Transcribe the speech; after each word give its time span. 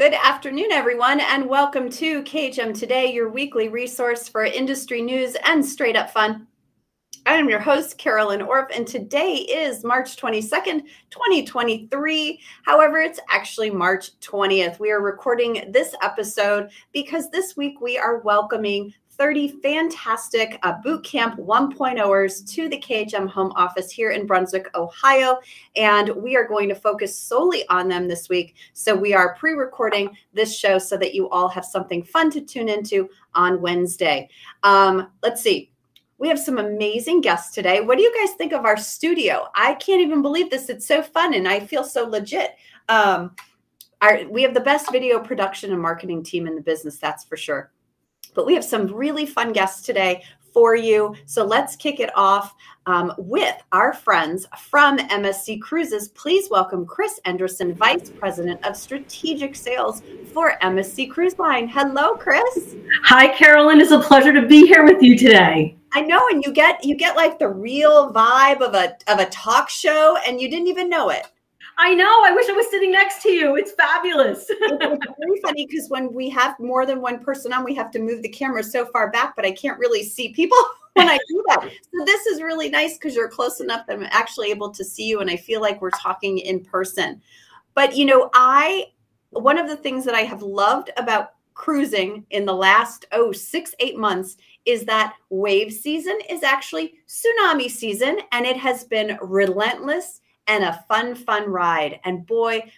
Good 0.00 0.14
afternoon, 0.14 0.72
everyone, 0.72 1.20
and 1.20 1.46
welcome 1.46 1.90
to 1.90 2.22
KHM 2.22 2.74
Today, 2.74 3.12
your 3.12 3.28
weekly 3.28 3.68
resource 3.68 4.28
for 4.28 4.42
industry 4.42 5.02
news 5.02 5.36
and 5.44 5.62
straight 5.62 5.94
up 5.94 6.08
fun. 6.08 6.46
I 7.26 7.34
am 7.34 7.50
your 7.50 7.58
host, 7.60 7.98
Carolyn 7.98 8.40
Orff, 8.40 8.74
and 8.74 8.86
today 8.86 9.34
is 9.34 9.84
March 9.84 10.16
22nd, 10.16 10.84
2023. 11.10 12.40
However, 12.64 12.96
it's 13.02 13.20
actually 13.28 13.70
March 13.70 14.18
20th. 14.20 14.78
We 14.80 14.90
are 14.90 15.02
recording 15.02 15.70
this 15.70 15.94
episode 16.02 16.70
because 16.94 17.28
this 17.28 17.54
week 17.54 17.82
we 17.82 17.98
are 17.98 18.20
welcoming 18.20 18.94
30 19.20 19.48
fantastic 19.60 20.58
uh, 20.62 20.72
boot 20.82 21.04
camp 21.04 21.38
1.0ers 21.38 22.50
to 22.50 22.70
the 22.70 22.78
KHM 22.78 23.28
home 23.28 23.52
office 23.54 23.90
here 23.90 24.12
in 24.12 24.26
Brunswick, 24.26 24.74
Ohio. 24.74 25.38
And 25.76 26.08
we 26.16 26.36
are 26.36 26.48
going 26.48 26.70
to 26.70 26.74
focus 26.74 27.14
solely 27.14 27.68
on 27.68 27.86
them 27.86 28.08
this 28.08 28.30
week. 28.30 28.54
So 28.72 28.96
we 28.96 29.12
are 29.12 29.34
pre 29.34 29.52
recording 29.52 30.16
this 30.32 30.56
show 30.56 30.78
so 30.78 30.96
that 30.96 31.14
you 31.14 31.28
all 31.28 31.48
have 31.50 31.66
something 31.66 32.02
fun 32.02 32.30
to 32.30 32.40
tune 32.40 32.70
into 32.70 33.10
on 33.34 33.60
Wednesday. 33.60 34.30
Um, 34.62 35.08
let's 35.22 35.42
see. 35.42 35.70
We 36.16 36.28
have 36.28 36.38
some 36.38 36.56
amazing 36.56 37.20
guests 37.20 37.54
today. 37.54 37.82
What 37.82 37.98
do 37.98 38.04
you 38.04 38.14
guys 38.18 38.34
think 38.36 38.54
of 38.54 38.64
our 38.64 38.78
studio? 38.78 39.48
I 39.54 39.74
can't 39.74 40.00
even 40.00 40.22
believe 40.22 40.48
this. 40.48 40.70
It's 40.70 40.86
so 40.86 41.02
fun 41.02 41.34
and 41.34 41.46
I 41.46 41.60
feel 41.60 41.84
so 41.84 42.08
legit. 42.08 42.56
Um, 42.88 43.36
our, 44.00 44.26
we 44.30 44.40
have 44.44 44.54
the 44.54 44.60
best 44.60 44.90
video 44.90 45.20
production 45.20 45.72
and 45.72 45.82
marketing 45.82 46.22
team 46.22 46.46
in 46.46 46.54
the 46.54 46.62
business, 46.62 46.96
that's 46.96 47.24
for 47.24 47.36
sure. 47.36 47.70
But 48.34 48.46
we 48.46 48.54
have 48.54 48.64
some 48.64 48.86
really 48.86 49.26
fun 49.26 49.52
guests 49.52 49.84
today 49.84 50.22
for 50.52 50.74
you. 50.74 51.14
So 51.26 51.44
let's 51.44 51.76
kick 51.76 52.00
it 52.00 52.10
off 52.16 52.54
um, 52.86 53.12
with 53.18 53.54
our 53.72 53.92
friends 53.92 54.46
from 54.58 54.98
MSC 54.98 55.60
Cruises. 55.60 56.08
Please 56.08 56.48
welcome 56.50 56.86
Kris 56.86 57.20
Endreson, 57.26 57.74
Vice 57.74 58.10
President 58.10 58.64
of 58.64 58.76
Strategic 58.76 59.54
Sales 59.54 60.02
for 60.32 60.56
MSC 60.62 61.10
Cruise 61.10 61.38
Line. 61.38 61.68
Hello, 61.68 62.14
Kris. 62.16 62.76
Hi, 63.04 63.28
Carolyn. 63.28 63.80
It's 63.80 63.92
a 63.92 64.00
pleasure 64.00 64.32
to 64.32 64.46
be 64.46 64.66
here 64.66 64.84
with 64.84 65.02
you 65.02 65.16
today. 65.16 65.76
I 65.92 66.02
know, 66.02 66.20
and 66.30 66.44
you 66.44 66.52
get 66.52 66.84
you 66.84 66.94
get 66.96 67.16
like 67.16 67.38
the 67.38 67.48
real 67.48 68.12
vibe 68.12 68.60
of 68.60 68.74
a 68.74 68.96
of 69.08 69.18
a 69.18 69.26
talk 69.26 69.68
show, 69.68 70.16
and 70.26 70.40
you 70.40 70.48
didn't 70.48 70.68
even 70.68 70.88
know 70.88 71.10
it. 71.10 71.26
I 71.82 71.94
know. 71.94 72.22
I 72.26 72.32
wish 72.34 72.46
I 72.46 72.52
was 72.52 72.68
sitting 72.68 72.92
next 72.92 73.22
to 73.22 73.30
you. 73.30 73.56
It's 73.56 73.72
fabulous. 73.72 74.44
it's 74.50 75.06
very 75.18 75.40
funny 75.40 75.66
because 75.66 75.88
when 75.88 76.12
we 76.12 76.28
have 76.28 76.60
more 76.60 76.84
than 76.84 77.00
one 77.00 77.24
person 77.24 77.54
on, 77.54 77.64
we 77.64 77.74
have 77.74 77.90
to 77.92 77.98
move 77.98 78.20
the 78.20 78.28
camera 78.28 78.62
so 78.62 78.84
far 78.84 79.10
back, 79.10 79.34
but 79.34 79.46
I 79.46 79.52
can't 79.52 79.78
really 79.78 80.02
see 80.02 80.34
people 80.34 80.58
when 80.92 81.08
I 81.08 81.18
do 81.26 81.42
that. 81.48 81.62
So 81.62 82.04
this 82.04 82.26
is 82.26 82.42
really 82.42 82.68
nice 82.68 82.98
because 82.98 83.14
you're 83.14 83.30
close 83.30 83.60
enough 83.60 83.86
that 83.86 83.96
I'm 83.96 84.06
actually 84.10 84.50
able 84.50 84.68
to 84.68 84.84
see 84.84 85.06
you, 85.06 85.20
and 85.20 85.30
I 85.30 85.36
feel 85.36 85.62
like 85.62 85.80
we're 85.80 85.88
talking 85.92 86.36
in 86.36 86.62
person. 86.62 87.22
But 87.74 87.96
you 87.96 88.04
know, 88.04 88.28
I 88.34 88.88
one 89.30 89.56
of 89.56 89.66
the 89.66 89.76
things 89.76 90.04
that 90.04 90.14
I 90.14 90.22
have 90.22 90.42
loved 90.42 90.90
about 90.98 91.30
cruising 91.54 92.26
in 92.28 92.44
the 92.44 92.54
last 92.54 93.06
oh 93.12 93.32
six 93.32 93.74
eight 93.80 93.96
months 93.96 94.36
is 94.66 94.84
that 94.84 95.14
wave 95.30 95.72
season 95.72 96.18
is 96.28 96.42
actually 96.42 96.94
tsunami 97.08 97.70
season 97.70 98.18
and 98.32 98.44
it 98.44 98.56
has 98.56 98.84
been 98.84 99.18
relentless 99.22 100.20
and 100.50 100.64
a 100.64 100.84
fun, 100.88 101.14
fun 101.14 101.48
ride. 101.48 102.00
And 102.04 102.26
boy, 102.26 102.70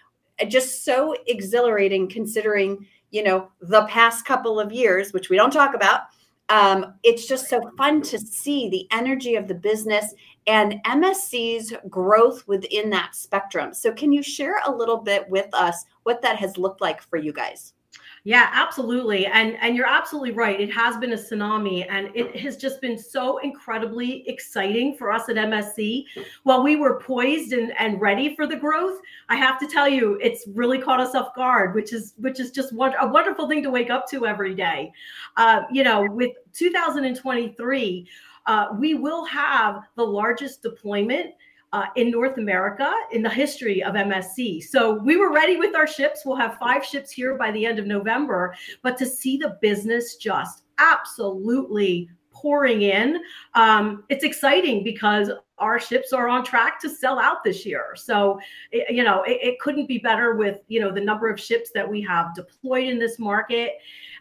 just 0.46 0.84
so 0.84 1.16
exhilarating 1.26 2.06
considering, 2.06 2.86
you 3.10 3.22
know, 3.22 3.50
the 3.62 3.86
past 3.86 4.26
couple 4.26 4.60
of 4.60 4.72
years, 4.72 5.14
which 5.14 5.30
we 5.30 5.36
don't 5.36 5.52
talk 5.52 5.74
about. 5.74 6.02
Um, 6.50 6.94
it's 7.02 7.26
just 7.26 7.48
so 7.48 7.62
fun 7.78 8.02
to 8.02 8.18
see 8.18 8.68
the 8.68 8.86
energy 8.90 9.36
of 9.36 9.48
the 9.48 9.54
business 9.54 10.12
and 10.46 10.82
MSC's 10.84 11.72
growth 11.88 12.46
within 12.46 12.90
that 12.90 13.14
spectrum. 13.14 13.72
So, 13.72 13.90
can 13.92 14.12
you 14.12 14.22
share 14.22 14.60
a 14.66 14.70
little 14.70 14.98
bit 14.98 15.26
with 15.30 15.48
us 15.54 15.86
what 16.02 16.20
that 16.20 16.36
has 16.36 16.58
looked 16.58 16.82
like 16.82 17.00
for 17.00 17.16
you 17.16 17.32
guys? 17.32 17.72
Yeah, 18.24 18.50
absolutely. 18.52 19.26
And 19.26 19.56
and 19.60 19.76
you're 19.76 19.88
absolutely 19.88 20.30
right. 20.30 20.60
It 20.60 20.72
has 20.72 20.96
been 20.96 21.12
a 21.12 21.16
tsunami 21.16 21.86
and 21.90 22.08
it 22.14 22.36
has 22.36 22.56
just 22.56 22.80
been 22.80 22.96
so 22.96 23.38
incredibly 23.38 24.28
exciting 24.28 24.94
for 24.96 25.10
us 25.10 25.28
at 25.28 25.34
MSC. 25.34 26.04
While 26.44 26.62
we 26.62 26.76
were 26.76 27.00
poised 27.00 27.52
and, 27.52 27.72
and 27.80 28.00
ready 28.00 28.36
for 28.36 28.46
the 28.46 28.54
growth, 28.54 29.00
I 29.28 29.34
have 29.34 29.58
to 29.58 29.66
tell 29.66 29.88
you, 29.88 30.20
it's 30.22 30.46
really 30.54 30.78
caught 30.78 31.00
us 31.00 31.16
off 31.16 31.34
guard, 31.34 31.74
which 31.74 31.92
is 31.92 32.14
which 32.18 32.38
is 32.38 32.52
just 32.52 32.72
one, 32.72 32.94
a 33.00 33.08
wonderful 33.08 33.48
thing 33.48 33.60
to 33.64 33.70
wake 33.70 33.90
up 33.90 34.08
to 34.10 34.24
every 34.24 34.54
day. 34.54 34.92
Uh, 35.36 35.62
you 35.72 35.82
know, 35.82 36.06
with 36.08 36.30
2023, 36.52 38.08
uh, 38.46 38.66
we 38.78 38.94
will 38.94 39.24
have 39.24 39.82
the 39.96 40.04
largest 40.04 40.62
deployment 40.62 41.32
uh, 41.72 41.86
in 41.96 42.10
North 42.10 42.38
America 42.38 42.92
in 43.12 43.22
the 43.22 43.30
history 43.30 43.82
of 43.82 43.94
MSC. 43.94 44.62
So 44.62 44.94
we 44.94 45.16
were 45.16 45.32
ready 45.32 45.56
with 45.56 45.74
our 45.74 45.86
ships. 45.86 46.22
We'll 46.24 46.36
have 46.36 46.58
five 46.58 46.84
ships 46.84 47.10
here 47.10 47.36
by 47.36 47.50
the 47.50 47.64
end 47.64 47.78
of 47.78 47.86
November. 47.86 48.54
But 48.82 48.98
to 48.98 49.06
see 49.06 49.36
the 49.36 49.58
business 49.60 50.16
just 50.16 50.64
absolutely 50.78 52.10
pouring 52.30 52.82
in, 52.82 53.22
um, 53.54 54.04
it's 54.08 54.24
exciting 54.24 54.84
because 54.84 55.30
our 55.58 55.78
ships 55.78 56.12
are 56.12 56.28
on 56.28 56.44
track 56.44 56.80
to 56.80 56.88
sell 56.88 57.18
out 57.18 57.44
this 57.44 57.64
year. 57.64 57.94
So, 57.94 58.38
it, 58.72 58.94
you 58.94 59.04
know, 59.04 59.22
it, 59.22 59.38
it 59.40 59.60
couldn't 59.60 59.86
be 59.86 59.98
better 59.98 60.34
with, 60.34 60.58
you 60.68 60.80
know, 60.80 60.90
the 60.90 61.00
number 61.00 61.30
of 61.30 61.40
ships 61.40 61.70
that 61.74 61.88
we 61.88 62.02
have 62.02 62.34
deployed 62.34 62.88
in 62.88 62.98
this 62.98 63.18
market. 63.18 63.74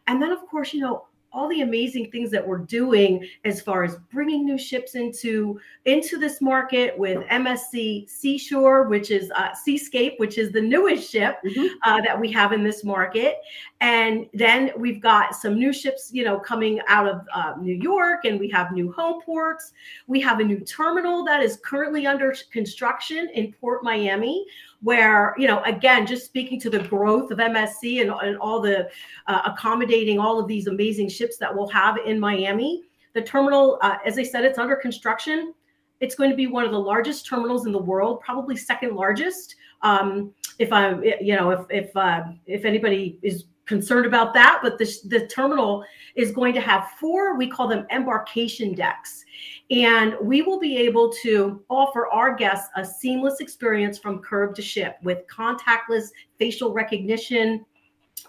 And 0.07 0.21
then, 0.21 0.31
of 0.31 0.39
course, 0.47 0.73
you 0.73 0.81
know, 0.81 1.07
all 1.33 1.47
the 1.47 1.61
amazing 1.61 2.11
things 2.11 2.29
that 2.31 2.45
we're 2.45 2.57
doing 2.57 3.25
as 3.45 3.61
far 3.61 3.83
as 3.83 3.97
bringing 4.11 4.45
new 4.45 4.57
ships 4.57 4.95
into 4.95 5.59
into 5.85 6.17
this 6.17 6.41
market 6.41 6.97
with 6.97 7.25
MSC 7.27 8.09
Seashore, 8.09 8.83
which 8.83 9.11
is 9.11 9.31
uh, 9.35 9.53
Seascape, 9.53 10.19
which 10.19 10.37
is 10.37 10.51
the 10.51 10.61
newest 10.61 11.09
ship 11.09 11.37
mm-hmm. 11.45 11.67
uh, 11.83 12.01
that 12.01 12.19
we 12.19 12.31
have 12.31 12.51
in 12.51 12.63
this 12.63 12.83
market, 12.83 13.37
and 13.79 14.27
then 14.33 14.71
we've 14.77 15.01
got 15.01 15.35
some 15.35 15.55
new 15.55 15.73
ships, 15.73 16.09
you 16.13 16.23
know, 16.23 16.39
coming 16.39 16.79
out 16.87 17.07
of 17.07 17.21
uh, 17.33 17.53
New 17.59 17.75
York, 17.75 18.25
and 18.25 18.39
we 18.39 18.49
have 18.49 18.71
new 18.71 18.91
home 18.91 19.21
ports. 19.21 19.73
We 20.07 20.19
have 20.21 20.39
a 20.39 20.43
new 20.43 20.59
terminal 20.59 21.23
that 21.25 21.41
is 21.41 21.59
currently 21.63 22.05
under 22.05 22.35
construction 22.51 23.29
in 23.33 23.53
Port 23.53 23.83
Miami 23.83 24.45
where 24.81 25.35
you 25.37 25.47
know 25.47 25.61
again 25.63 26.07
just 26.07 26.25
speaking 26.25 26.59
to 26.59 26.69
the 26.69 26.79
growth 26.79 27.29
of 27.31 27.37
msc 27.37 28.01
and, 28.01 28.11
and 28.23 28.37
all 28.37 28.59
the 28.59 28.89
uh, 29.27 29.41
accommodating 29.45 30.19
all 30.19 30.39
of 30.39 30.47
these 30.47 30.67
amazing 30.67 31.07
ships 31.07 31.37
that 31.37 31.53
we'll 31.53 31.67
have 31.67 31.97
in 32.05 32.19
miami 32.19 32.83
the 33.13 33.21
terminal 33.21 33.77
uh, 33.81 33.97
as 34.05 34.17
i 34.17 34.23
said 34.23 34.43
it's 34.43 34.57
under 34.57 34.75
construction. 34.75 35.53
It's 35.99 36.15
going 36.15 36.31
to 36.31 36.35
be 36.35 36.47
one 36.47 36.65
of 36.65 36.71
the 36.71 36.79
largest 36.79 37.27
terminals 37.27 37.67
in 37.67 37.71
the 37.71 37.77
world 37.77 38.21
probably 38.21 38.57
second 38.57 38.95
largest. 38.95 39.55
Um, 39.83 40.33
if 40.59 40.71
i 40.73 40.93
you 41.21 41.35
know 41.35 41.51
if 41.51 41.65
if 41.69 41.95
uh, 41.95 42.23
if 42.45 42.65
anybody 42.65 43.19
is 43.21 43.45
concerned 43.65 44.05
about 44.05 44.33
that 44.33 44.59
but 44.61 44.77
the, 44.77 44.85
the 45.05 45.27
terminal 45.27 45.83
is 46.15 46.31
going 46.31 46.53
to 46.53 46.61
have 46.61 46.89
four 46.99 47.37
we 47.37 47.47
call 47.47 47.67
them 47.67 47.85
embarkation 47.91 48.73
decks. 48.73 49.23
And 49.69 50.15
we 50.21 50.41
will 50.41 50.59
be 50.59 50.77
able 50.77 51.11
to 51.23 51.63
offer 51.69 52.07
our 52.07 52.35
guests 52.35 52.69
a 52.75 52.85
seamless 52.85 53.39
experience 53.39 53.97
from 53.97 54.19
curb 54.19 54.53
to 54.55 54.61
ship 54.61 54.97
with 55.01 55.25
contactless 55.27 56.09
facial 56.37 56.73
recognition, 56.73 57.65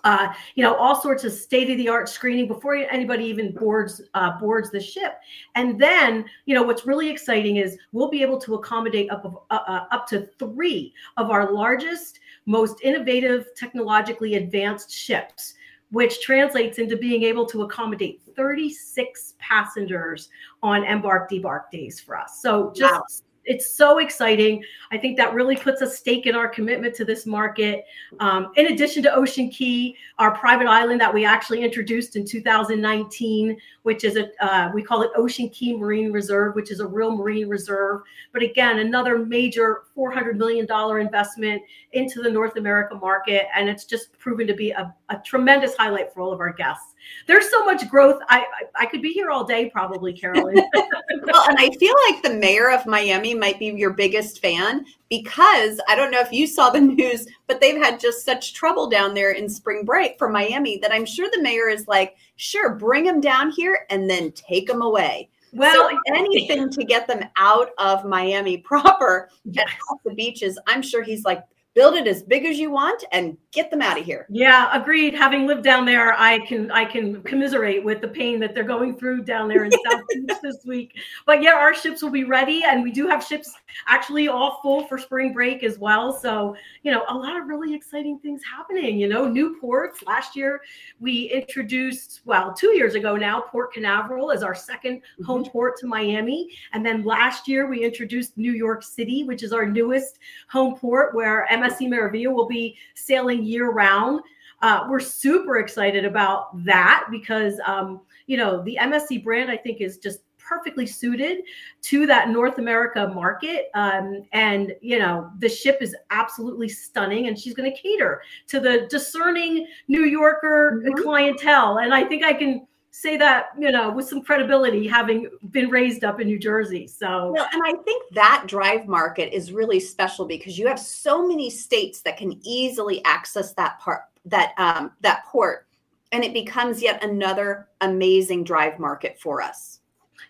uh, 0.05 0.33
you 0.55 0.63
know, 0.63 0.75
all 0.75 1.01
sorts 1.01 1.25
of 1.25 1.33
state 1.33 1.71
of 1.71 1.79
the 1.79 1.89
art 1.89 2.09
screening 2.09 2.49
before 2.49 2.75
anybody 2.75 3.25
even 3.25 3.53
boards 3.53 4.03
uh, 4.15 4.39
boards 4.39 4.71
the 4.71 4.81
ship. 4.81 5.15
And 5.55 5.81
then, 5.81 6.25
you 6.47 6.55
know, 6.55 6.63
what's 6.63 6.87
really 6.87 7.09
exciting 7.09 7.57
is 7.57 7.79
we'll 7.93 8.11
be 8.11 8.23
able 8.23 8.39
to 8.41 8.55
accommodate 8.55 9.11
up 9.11 9.25
of, 9.25 9.39
uh, 9.51 9.61
uh 9.67 9.85
up 9.91 10.07
to 10.09 10.29
three 10.39 10.93
of 11.17 11.31
our 11.31 11.53
largest, 11.53 12.21
most 12.47 12.79
innovative, 12.83 13.47
technologically 13.57 14.35
advanced 14.35 14.91
ships 14.91 15.55
which 15.91 16.23
translates 16.23 16.79
into 16.79 16.97
being 16.97 17.23
able 17.23 17.45
to 17.45 17.63
accommodate 17.63 18.23
36 18.35 19.35
passengers 19.39 20.31
on 20.63 20.85
embark 20.85 21.29
debark 21.29 21.71
days 21.71 22.01
for 22.01 22.17
us. 22.17 22.41
So 22.41 22.73
just 22.75 22.95
wow 22.95 23.32
it's 23.45 23.75
so 23.75 23.99
exciting. 23.99 24.63
I 24.91 24.99
think 24.99 25.17
that 25.17 25.35
really 25.35 25.57
puts 25.57 25.81
a 25.81 25.91
stake 25.91 26.27
in 26.27 26.35
our 26.35 26.49
commitment 26.49 26.95
to 26.97 27.05
this 27.05 27.27
market. 27.27 27.85
Um, 28.21 28.53
in 28.57 28.67
addition 28.67 29.03
to 29.05 29.15
Ocean 29.15 29.51
Cay, 29.51 29.97
our 30.19 30.33
private 30.33 30.69
island 30.69 31.01
that 31.01 31.13
we 31.13 31.25
actually 31.25 31.63
introduced 31.63 32.17
in 32.17 32.25
2019, 32.25 33.57
which 33.83 34.05
is 34.05 34.17
a 34.17 34.29
uh, 34.45 34.71
we 34.73 34.83
call 34.83 35.03
it 35.03 35.11
Ocean 35.17 35.49
Cay 35.49 35.75
Marine 35.75 36.13
Reserve, 36.13 36.55
which 36.55 36.71
is 36.71 36.81
a 36.81 36.87
real 36.87 37.11
marine 37.17 37.49
reserve. 37.49 38.03
But 38.33 38.43
again, 38.43 38.79
another 38.79 39.19
major 39.19 39.83
400 39.95 40.37
million 40.37 40.67
dollar 40.67 41.01
investment 41.01 41.63
into 41.93 42.23
the 42.23 42.31
North 42.31 42.57
America 42.57 42.95
market, 42.95 43.47
and 43.57 43.69
it's 43.69 43.85
just 43.85 44.17
proven 44.19 44.47
to 44.47 44.55
be 44.55 44.71
a, 44.71 44.95
a 45.09 45.17
tremendous 45.25 45.77
highlight 45.77 46.13
for 46.13 46.21
all 46.21 46.33
of 46.33 46.41
our 46.41 46.53
guests. 46.53 46.92
There's 47.27 47.51
so 47.51 47.65
much 47.65 47.89
growth. 47.89 48.21
I 48.29 48.41
I, 48.41 48.83
I 48.83 48.87
could 48.87 49.03
be 49.03 49.13
here 49.13 49.31
all 49.31 49.45
day, 49.45 49.71
probably, 49.71 50.13
Carolyn. 50.21 50.57
well, 50.75 51.49
and 51.49 51.59
I 51.59 51.71
feel 51.79 51.95
like 52.09 52.23
the 52.23 52.35
mayor 52.35 52.71
of 52.71 52.87
Miami 52.87 53.35
might 53.35 53.59
be 53.59 53.67
your 53.67 53.93
biggest 53.93 54.41
fan 54.41 54.85
because 55.09 55.81
I 55.89 55.95
don't 55.95 56.11
know 56.11 56.21
if 56.21 56.33
you 56.33 56.47
saw 56.47 56.71
the 56.71 56.81
news, 56.81 57.27
but 57.47 57.61
they've 57.61 57.81
had 57.81 58.01
just 58.01 58.25
such 58.25 58.55
trouble 58.55 58.89
down 58.89 59.15
there 59.15 59.33
in 59.33 59.49
spring 59.49 59.85
break 59.85 60.19
for 60.19 60.29
Miami 60.29 60.79
that 60.79 60.93
I'm 60.93 61.07
sure 61.07 61.29
the 61.33 61.43
mayor 61.43 61.69
is 61.69 61.89
like, 61.89 62.17
sure, 62.37 62.75
bring 62.75 63.05
them 63.05 63.21
down 63.21 63.51
here 63.51 63.87
and 63.91 64.09
then 64.09 64.33
take 64.33 64.67
them 64.67 64.83
away. 64.83 65.29
Well, 65.55 65.91
so 65.91 65.99
anything 66.15 66.71
to 66.71 66.85
get 66.85 67.07
them 67.07 67.25
out 67.37 67.71
of 67.77 68.07
Miami 68.07 68.57
proper 68.57 69.29
yes. 69.45 69.69
off 69.91 69.99
the 70.03 70.15
beaches, 70.15 70.59
I'm 70.67 70.81
sure 70.81 71.03
he's 71.03 71.25
like, 71.25 71.45
build 71.75 71.95
it 71.95 72.07
as 72.07 72.23
big 72.23 72.47
as 72.47 72.59
you 72.59 72.71
want 72.71 73.05
and 73.13 73.37
get 73.53 73.71
them 73.71 73.83
out 73.83 73.99
of 73.99 74.05
here. 74.05 74.27
Yeah, 74.31 74.71
agreed. 74.73 75.15
Having 75.15 75.47
lived 75.47 75.63
down 75.63 75.85
there, 75.85 76.19
I 76.19 76.39
can 76.47 76.71
I 76.71 76.87
can 76.87 77.23
commiserate 77.23 77.85
with 77.85 78.01
the 78.01 78.09
pain 78.09 78.41
that 78.41 78.55
they're 78.55 78.65
going 78.65 78.97
through 78.97 79.25
down 79.25 79.47
there 79.47 79.65
in 79.65 79.71
South 79.91 80.03
Beach 80.09 80.37
this 80.43 80.65
week. 80.65 80.99
But 81.27 81.43
yeah, 81.43 81.53
our 81.53 81.75
ships 81.75 82.03
will 82.03 82.11
be 82.11 82.25
ready, 82.25 82.65
and 82.65 82.83
we 82.83 82.91
do 82.91 83.07
have 83.07 83.23
ships 83.23 83.53
actually 83.87 84.29
all 84.29 84.61
full 84.63 84.87
for 84.87 84.99
spring 84.99 85.33
break 85.35 85.63
as 85.63 85.79
well. 85.79 86.19
So 86.19 86.57
you 86.83 86.91
know, 86.91 87.05
a 87.09 87.15
lot 87.15 87.39
of 87.39 87.47
really 87.47 87.75
exciting 87.75 88.19
things 88.19 88.43
happening. 88.43 88.99
You 88.99 89.09
know, 89.09 89.29
new 89.29 89.59
ports. 89.61 90.03
Last 90.03 90.35
year 90.35 90.63
we 90.99 91.25
introduced, 91.25 92.23
well, 92.25 92.55
two 92.55 92.75
years 92.75 92.95
ago 92.95 93.17
now, 93.17 93.43
Port 93.43 93.75
Canaveral 93.75 94.33
as 94.33 94.43
our 94.43 94.55
2nd 94.55 94.83
mm-hmm. 94.83 95.25
home 95.25 95.45
port 95.45 95.77
to 95.79 95.87
Miami, 95.87 96.49
and 96.73 96.85
then 96.85 97.05
last 97.05 97.47
year 97.47 97.67
we 97.67 97.85
introduced 97.85 98.39
New 98.39 98.53
York 98.53 98.83
City, 98.83 99.25
which 99.25 99.43
is 99.43 99.53
our 99.53 99.67
newest 99.67 100.19
home 100.49 100.75
port 100.75 101.15
where 101.15 101.47
MSC 101.51 101.89
Meraviglia 101.89 102.33
will 102.33 102.49
be 102.49 102.77
sailing 102.95 103.42
year 103.43 103.71
round. 103.71 104.21
Uh, 104.63 104.87
we're 104.89 105.01
super 105.01 105.59
excited 105.59 106.05
about 106.05 106.65
that 106.65 107.07
because, 107.11 107.61
um, 107.67 108.01
you 108.27 108.37
know, 108.37 108.63
the 108.63 108.79
MSC 108.81 109.23
brand, 109.25 109.51
I 109.51 109.57
think, 109.57 109.81
is 109.81 109.99
just 109.99 110.21
perfectly 110.39 110.87
suited 110.87 111.39
to 111.81 112.07
that 112.07 112.29
North 112.29 112.59
America 112.59 113.11
market. 113.15 113.71
Um, 113.75 114.23
and, 114.33 114.75
you 114.81 114.99
know, 114.99 115.31
the 115.39 115.49
ship 115.49 115.79
is 115.81 115.97
absolutely 116.11 116.69
stunning 116.69 117.29
and 117.29 117.39
she's 117.39 117.55
going 117.55 117.73
to 117.73 117.77
cater 117.77 118.23
to 118.49 118.61
the 118.61 118.87
discerning 118.91 119.67
New 119.89 120.05
Yorker 120.05 120.83
mm-hmm. 120.85 121.03
clientele. 121.03 121.79
And 121.79 121.95
I 121.95 122.05
think 122.05 122.25
I 122.25 122.33
can 122.33 122.67
say 122.95 123.17
that 123.17 123.47
you 123.59 123.73
know 123.73 123.91
with 123.91 124.07
some 124.07 124.23
credibility 124.23 124.87
having 124.87 125.27
been 125.51 125.71
raised 125.71 126.05
up 126.05 126.21
in 126.21 126.27
new 126.27 126.39
jersey 126.39 126.87
so. 126.87 127.35
And 127.53 127.63
i 127.65 127.73
think 127.85 128.05
that 128.15 128.45
drive 128.47 128.87
market 128.87 129.35
is 129.35 129.51
really 129.51 129.81
special 129.81 130.27
because 130.27 130.59
you 130.59 130.67
have 130.69 130.79
so 130.79 131.27
many 131.27 131.49
states 131.49 132.03
that 132.03 132.19
can 132.19 132.39
easily 132.45 133.03
access 133.05 133.55
that 133.55 133.81
part 133.81 134.03
that 134.27 134.53
um, 134.59 134.93
that 135.01 135.25
port 135.25 135.67
and 136.13 136.23
it 136.23 136.35
becomes 136.35 136.83
yet 136.83 137.03
another 137.03 137.69
amazing 137.81 138.45
drive 138.45 138.79
market 138.79 139.19
for 139.19 139.41
us 139.41 139.81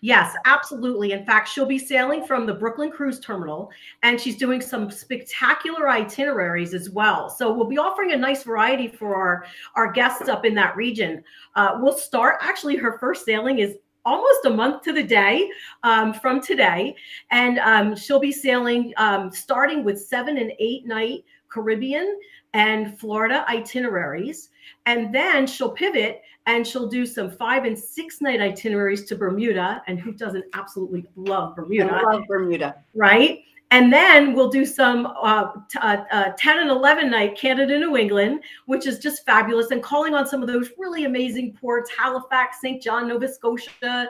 Yes, 0.01 0.35
absolutely. 0.45 1.11
In 1.11 1.25
fact, 1.25 1.49
she'll 1.49 1.65
be 1.65 1.79
sailing 1.79 2.25
from 2.25 2.45
the 2.45 2.53
Brooklyn 2.53 2.91
Cruise 2.91 3.19
Terminal 3.19 3.71
and 4.01 4.19
she's 4.19 4.37
doing 4.37 4.61
some 4.61 4.91
spectacular 4.91 5.89
itineraries 5.89 6.73
as 6.73 6.89
well. 6.89 7.29
So 7.29 7.53
we'll 7.53 7.67
be 7.67 7.77
offering 7.77 8.11
a 8.11 8.17
nice 8.17 8.43
variety 8.43 8.87
for 8.87 9.15
our, 9.15 9.45
our 9.75 9.91
guests 9.91 10.27
up 10.27 10.45
in 10.45 10.55
that 10.55 10.75
region. 10.75 11.23
Uh, 11.55 11.77
we'll 11.79 11.97
start, 11.97 12.37
actually, 12.41 12.75
her 12.75 12.97
first 12.99 13.25
sailing 13.25 13.59
is 13.59 13.77
almost 14.05 14.45
a 14.45 14.49
month 14.49 14.81
to 14.83 14.93
the 14.93 15.03
day 15.03 15.49
um, 15.83 16.13
from 16.13 16.41
today. 16.41 16.95
And 17.31 17.59
um, 17.59 17.95
she'll 17.95 18.19
be 18.19 18.31
sailing 18.31 18.93
um, 18.97 19.31
starting 19.31 19.83
with 19.83 20.01
seven 20.01 20.37
and 20.37 20.51
eight 20.59 20.85
night 20.85 21.23
Caribbean 21.49 22.19
and 22.53 22.97
Florida 22.99 23.45
itineraries. 23.47 24.49
And 24.85 25.13
then 25.13 25.47
she'll 25.47 25.71
pivot 25.71 26.21
and 26.45 26.67
she'll 26.67 26.87
do 26.87 27.05
some 27.05 27.31
five 27.31 27.65
and 27.65 27.77
six 27.77 28.21
night 28.21 28.41
itineraries 28.41 29.05
to 29.05 29.15
Bermuda. 29.15 29.81
And 29.87 29.99
who 29.99 30.11
doesn't 30.11 30.45
absolutely 30.53 31.05
love 31.15 31.55
Bermuda? 31.55 31.93
I 31.93 32.01
love 32.01 32.23
Bermuda. 32.27 32.75
Right. 32.93 33.43
And 33.71 33.91
then 33.91 34.33
we'll 34.35 34.49
do 34.49 34.65
some 34.65 35.07
uh, 35.19 35.47
t- 35.67 35.79
uh, 35.79 36.03
uh, 36.11 36.31
10 36.37 36.59
and 36.59 36.69
11 36.69 37.09
night 37.09 37.35
Canada, 37.35 37.79
New 37.79 37.97
England, 37.97 38.43
which 38.67 38.85
is 38.85 38.99
just 38.99 39.25
fabulous. 39.25 39.71
And 39.71 39.81
calling 39.81 40.13
on 40.13 40.27
some 40.27 40.43
of 40.43 40.47
those 40.47 40.69
really 40.77 41.05
amazing 41.05 41.57
ports 41.59 41.89
Halifax, 41.97 42.61
St. 42.61 42.83
John, 42.83 43.07
Nova 43.07 43.27
Scotia, 43.27 44.07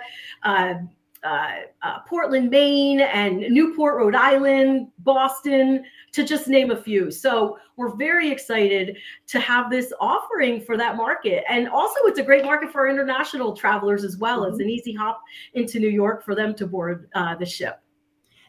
uh, 1.23 1.51
uh, 1.81 1.99
Portland, 2.07 2.49
Maine, 2.49 3.01
and 3.01 3.39
Newport, 3.39 3.97
Rhode 3.97 4.15
Island, 4.15 4.89
Boston, 4.99 5.83
to 6.11 6.23
just 6.23 6.47
name 6.47 6.71
a 6.71 6.81
few. 6.81 7.11
So 7.11 7.57
we're 7.75 7.95
very 7.95 8.31
excited 8.31 8.97
to 9.27 9.39
have 9.39 9.69
this 9.69 9.93
offering 9.99 10.61
for 10.61 10.77
that 10.77 10.95
market. 10.95 11.43
And 11.49 11.67
also, 11.67 11.95
it's 12.03 12.19
a 12.19 12.23
great 12.23 12.45
market 12.45 12.71
for 12.71 12.81
our 12.81 12.87
international 12.87 13.55
travelers 13.55 14.03
as 14.03 14.17
well. 14.17 14.41
Mm-hmm. 14.41 14.53
It's 14.53 14.61
an 14.61 14.69
easy 14.69 14.93
hop 14.93 15.21
into 15.53 15.79
New 15.79 15.89
York 15.89 16.23
for 16.23 16.35
them 16.35 16.53
to 16.55 16.67
board 16.67 17.09
uh, 17.15 17.35
the 17.35 17.45
ship. 17.45 17.79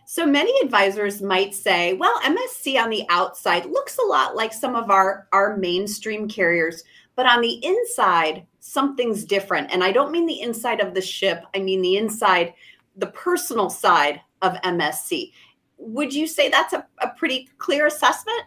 So 0.06 0.26
many 0.26 0.52
advisors 0.62 1.22
might 1.22 1.54
say, 1.54 1.94
well, 1.94 2.20
MSC 2.20 2.78
on 2.78 2.90
the 2.90 3.06
outside 3.08 3.64
looks 3.64 3.96
a 3.98 4.04
lot 4.06 4.36
like 4.36 4.52
some 4.52 4.76
of 4.76 4.90
our, 4.90 5.26
our 5.32 5.56
mainstream 5.56 6.28
carriers, 6.28 6.84
but 7.16 7.26
on 7.26 7.40
the 7.40 7.64
inside, 7.64 8.46
something's 8.66 9.24
different. 9.26 9.70
And 9.70 9.84
I 9.84 9.92
don't 9.92 10.10
mean 10.10 10.24
the 10.24 10.40
inside 10.40 10.80
of 10.80 10.94
the 10.94 11.02
ship, 11.02 11.44
I 11.54 11.58
mean 11.58 11.82
the 11.82 11.98
inside, 11.98 12.54
the 12.96 13.08
personal 13.08 13.68
side 13.68 14.22
of 14.40 14.54
MSC. 14.62 15.32
Would 15.76 16.14
you 16.14 16.26
say 16.26 16.48
that's 16.48 16.72
a, 16.72 16.86
a 17.02 17.08
pretty 17.08 17.50
clear 17.58 17.86
assessment? 17.86 18.42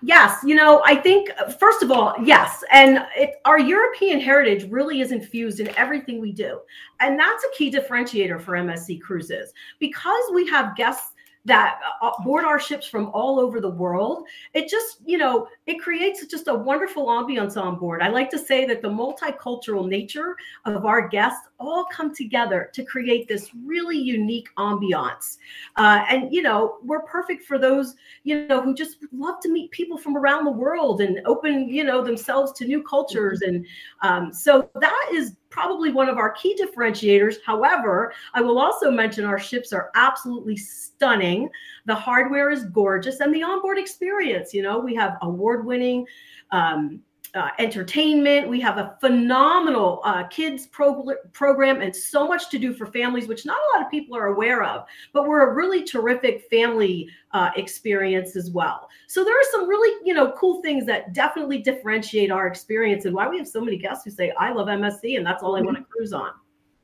Yes, 0.00 0.38
you 0.44 0.54
know, 0.54 0.80
I 0.84 0.94
think 0.94 1.30
first 1.58 1.82
of 1.82 1.90
all, 1.90 2.14
yes, 2.22 2.62
and 2.70 3.04
it, 3.16 3.36
our 3.44 3.58
European 3.58 4.20
heritage 4.20 4.70
really 4.70 5.00
is 5.00 5.12
infused 5.12 5.60
in 5.60 5.68
everything 5.76 6.20
we 6.20 6.30
do, 6.30 6.60
and 7.00 7.18
that's 7.18 7.42
a 7.44 7.56
key 7.56 7.70
differentiator 7.70 8.40
for 8.40 8.52
MSC 8.52 9.00
Cruises 9.00 9.52
because 9.78 10.22
we 10.34 10.46
have 10.48 10.76
guests 10.76 11.14
that 11.44 11.80
uh, 12.02 12.10
board 12.24 12.44
our 12.44 12.60
ships 12.60 12.86
from 12.86 13.10
all 13.14 13.40
over 13.40 13.60
the 13.60 13.70
world. 13.70 14.26
It 14.54 14.68
just, 14.68 14.98
you 15.06 15.18
know, 15.18 15.48
it 15.66 15.80
creates 15.80 16.26
just 16.26 16.48
a 16.48 16.54
wonderful 16.54 17.06
ambiance 17.06 17.60
on 17.60 17.78
board. 17.78 18.02
I 18.02 18.08
like 18.08 18.30
to 18.30 18.38
say 18.38 18.66
that 18.66 18.82
the 18.82 18.88
multicultural 18.88 19.88
nature 19.88 20.36
of 20.66 20.84
our 20.84 21.08
guests 21.08 21.48
all 21.58 21.86
come 21.86 22.14
together 22.14 22.70
to 22.74 22.84
create 22.84 23.28
this 23.28 23.50
really 23.64 23.96
unique 23.96 24.48
ambiance. 24.58 25.38
Uh, 25.76 26.04
and, 26.08 26.32
you 26.32 26.42
know, 26.42 26.78
we're 26.82 27.02
perfect 27.02 27.44
for 27.44 27.58
those, 27.58 27.94
you 28.24 28.46
know, 28.46 28.60
who 28.60 28.74
just 28.74 28.98
love 29.12 29.40
to 29.40 29.50
meet 29.50 29.70
people 29.70 29.96
from 29.96 30.16
around 30.16 30.44
the 30.44 30.50
world 30.50 31.00
and 31.00 31.20
open, 31.24 31.68
you 31.68 31.84
know, 31.84 32.02
themselves 32.02 32.52
to 32.52 32.66
new 32.66 32.82
cultures. 32.82 33.42
And 33.42 33.66
um, 34.02 34.32
so 34.32 34.68
that 34.80 35.10
is 35.12 35.34
probably 35.50 35.90
one 35.90 36.08
of 36.08 36.18
our 36.18 36.30
key 36.30 36.58
differentiators. 36.60 37.36
However, 37.44 38.12
I 38.34 38.40
will 38.40 38.58
also 38.58 38.90
mention 38.90 39.24
our 39.24 39.38
ships 39.38 39.72
are 39.72 39.90
absolutely 39.94 40.56
stunning. 40.56 41.48
The 41.86 41.94
hardware 41.94 42.50
is 42.50 42.64
gorgeous 42.64 43.20
and 43.20 43.34
the 43.34 43.42
onboard 43.42 43.78
experience, 43.78 44.52
you 44.52 44.62
know, 44.62 44.78
we 44.78 44.94
have 44.94 45.16
award 45.22 45.64
winning 45.64 46.06
um, 46.50 47.00
uh, 47.34 47.50
entertainment. 47.58 48.48
We 48.48 48.60
have 48.60 48.78
a 48.78 48.96
phenomenal 49.00 50.00
uh, 50.04 50.24
kids 50.24 50.66
pro- 50.66 51.14
program 51.32 51.80
and 51.80 51.94
so 51.94 52.26
much 52.26 52.50
to 52.50 52.58
do 52.58 52.72
for 52.72 52.86
families, 52.86 53.28
which 53.28 53.44
not 53.44 53.56
a 53.56 53.76
lot 53.76 53.84
of 53.84 53.90
people 53.90 54.16
are 54.16 54.26
aware 54.26 54.62
of. 54.62 54.86
But 55.12 55.26
we're 55.26 55.50
a 55.50 55.54
really 55.54 55.84
terrific 55.84 56.48
family 56.50 57.08
uh, 57.32 57.50
experience 57.56 58.36
as 58.36 58.50
well. 58.50 58.88
So 59.06 59.24
there 59.24 59.34
are 59.34 59.50
some 59.50 59.68
really 59.68 59.94
you 60.04 60.14
know 60.14 60.32
cool 60.32 60.62
things 60.62 60.86
that 60.86 61.12
definitely 61.12 61.58
differentiate 61.58 62.30
our 62.30 62.46
experience 62.46 63.04
and 63.04 63.14
why 63.14 63.28
we 63.28 63.38
have 63.38 63.48
so 63.48 63.60
many 63.60 63.76
guests 63.76 64.04
who 64.04 64.10
say 64.10 64.32
I 64.38 64.52
love 64.52 64.68
MSC 64.68 65.16
and 65.16 65.26
that's 65.26 65.42
all 65.42 65.56
I 65.56 65.60
want 65.60 65.76
to 65.76 65.84
cruise 65.84 66.12
on 66.12 66.30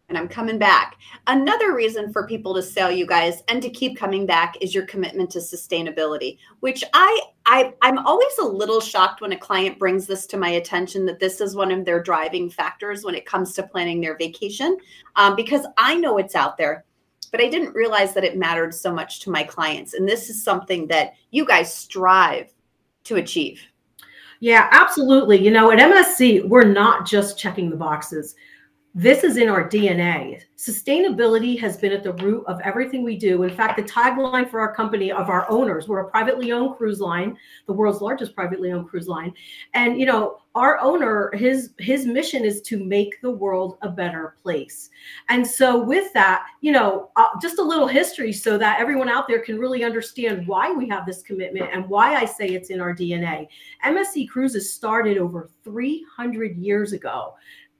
and 0.08 0.18
I'm 0.18 0.28
coming 0.28 0.58
back. 0.58 0.98
Another 1.26 1.74
reason 1.74 2.12
for 2.12 2.26
people 2.26 2.54
to 2.54 2.62
sell 2.62 2.90
you 2.90 3.06
guys 3.06 3.42
and 3.48 3.62
to 3.62 3.70
keep 3.70 3.96
coming 3.96 4.26
back 4.26 4.56
is 4.60 4.74
your 4.74 4.86
commitment 4.86 5.30
to 5.30 5.38
sustainability, 5.38 6.38
which 6.60 6.84
I, 6.92 7.20
I 7.46 7.72
I'm 7.82 7.98
always 7.98 8.36
a 8.38 8.44
little 8.44 8.80
shocked 8.80 9.20
when 9.20 9.32
a 9.32 9.38
client 9.38 9.78
brings 9.78 10.06
this 10.06 10.26
to 10.26 10.36
my 10.36 10.50
attention 10.50 11.06
that 11.06 11.20
this 11.20 11.40
is 11.40 11.56
one 11.56 11.72
of 11.72 11.84
their 11.84 12.02
driving 12.02 12.50
factors 12.50 13.04
when 13.04 13.14
it 13.14 13.26
comes 13.26 13.54
to 13.54 13.62
planning 13.62 14.00
their 14.00 14.16
vacation, 14.16 14.76
um, 15.16 15.36
because 15.36 15.66
I 15.78 15.94
know 15.96 16.18
it's 16.18 16.34
out 16.34 16.56
there. 16.56 16.84
But 17.30 17.40
I 17.40 17.48
didn't 17.48 17.74
realize 17.74 18.14
that 18.14 18.22
it 18.22 18.36
mattered 18.36 18.72
so 18.72 18.92
much 18.92 19.18
to 19.20 19.30
my 19.30 19.42
clients. 19.42 19.94
And 19.94 20.08
this 20.08 20.30
is 20.30 20.44
something 20.44 20.86
that 20.88 21.14
you 21.32 21.44
guys 21.44 21.74
strive 21.74 22.52
to 23.04 23.16
achieve. 23.16 23.60
Yeah, 24.38 24.68
absolutely. 24.70 25.42
You 25.42 25.50
know, 25.50 25.72
at 25.72 25.80
MSC, 25.80 26.46
we're 26.48 26.64
not 26.64 27.06
just 27.06 27.36
checking 27.38 27.70
the 27.70 27.76
boxes 27.76 28.36
this 28.96 29.24
is 29.24 29.38
in 29.38 29.48
our 29.48 29.68
DNA. 29.68 30.40
Sustainability 30.56 31.58
has 31.58 31.76
been 31.76 31.90
at 31.90 32.04
the 32.04 32.12
root 32.12 32.44
of 32.46 32.60
everything 32.60 33.02
we 33.02 33.16
do. 33.16 33.42
In 33.42 33.50
fact, 33.50 33.76
the 33.76 33.82
tagline 33.82 34.48
for 34.48 34.60
our 34.60 34.72
company 34.72 35.10
of 35.10 35.28
our 35.28 35.50
owners, 35.50 35.88
we're 35.88 36.06
a 36.06 36.10
privately 36.10 36.52
owned 36.52 36.76
cruise 36.76 37.00
line, 37.00 37.36
the 37.66 37.72
world's 37.72 38.00
largest 38.00 38.36
privately 38.36 38.70
owned 38.70 38.88
cruise 38.88 39.08
line. 39.08 39.34
And 39.74 39.98
you 39.98 40.06
know, 40.06 40.38
our 40.54 40.78
owner, 40.78 41.32
his 41.34 41.70
his 41.80 42.06
mission 42.06 42.44
is 42.44 42.60
to 42.62 42.84
make 42.84 43.20
the 43.20 43.30
world 43.32 43.78
a 43.82 43.88
better 43.88 44.36
place. 44.44 44.90
And 45.28 45.44
so 45.44 45.82
with 45.82 46.12
that, 46.12 46.46
you 46.60 46.70
know, 46.70 47.10
uh, 47.16 47.30
just 47.42 47.58
a 47.58 47.62
little 47.62 47.88
history 47.88 48.32
so 48.32 48.56
that 48.58 48.78
everyone 48.78 49.08
out 49.08 49.26
there 49.26 49.40
can 49.40 49.58
really 49.58 49.82
understand 49.82 50.46
why 50.46 50.70
we 50.70 50.88
have 50.88 51.04
this 51.04 51.22
commitment 51.22 51.68
and 51.72 51.88
why 51.88 52.14
I 52.14 52.24
say 52.24 52.46
it's 52.46 52.70
in 52.70 52.80
our 52.80 52.94
DNA. 52.94 53.48
MSC 53.84 54.28
Cruises 54.28 54.72
started 54.72 55.18
over 55.18 55.50
300 55.64 56.56
years 56.56 56.92
ago 56.92 57.34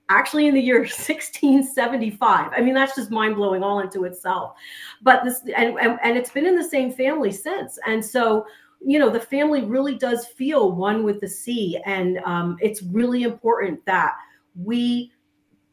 actually 0.09 0.47
in 0.47 0.53
the 0.53 0.61
year 0.61 0.79
1675 0.79 2.51
i 2.55 2.61
mean 2.61 2.73
that's 2.73 2.95
just 2.95 3.11
mind-blowing 3.11 3.63
all 3.63 3.79
into 3.79 4.05
itself. 4.05 4.55
But 5.01 5.23
this 5.23 5.41
and, 5.55 5.77
and, 5.79 5.99
and 6.03 6.17
it's 6.17 6.31
been 6.31 6.45
in 6.45 6.55
the 6.55 6.63
same 6.63 6.91
family 6.91 7.31
since. 7.31 7.77
And 7.87 8.03
so 8.03 8.45
you 8.85 8.99
know 8.99 9.09
the 9.09 9.19
family 9.19 9.63
really 9.63 9.95
does 9.95 10.27
feel 10.27 10.71
one 10.71 11.03
with 11.03 11.19
the 11.21 11.27
sea. 11.27 11.79
And 11.85 12.19
um, 12.19 12.57
it's 12.61 12.83
really 12.83 13.23
important 13.23 13.83
that 13.85 14.13
we 14.55 15.11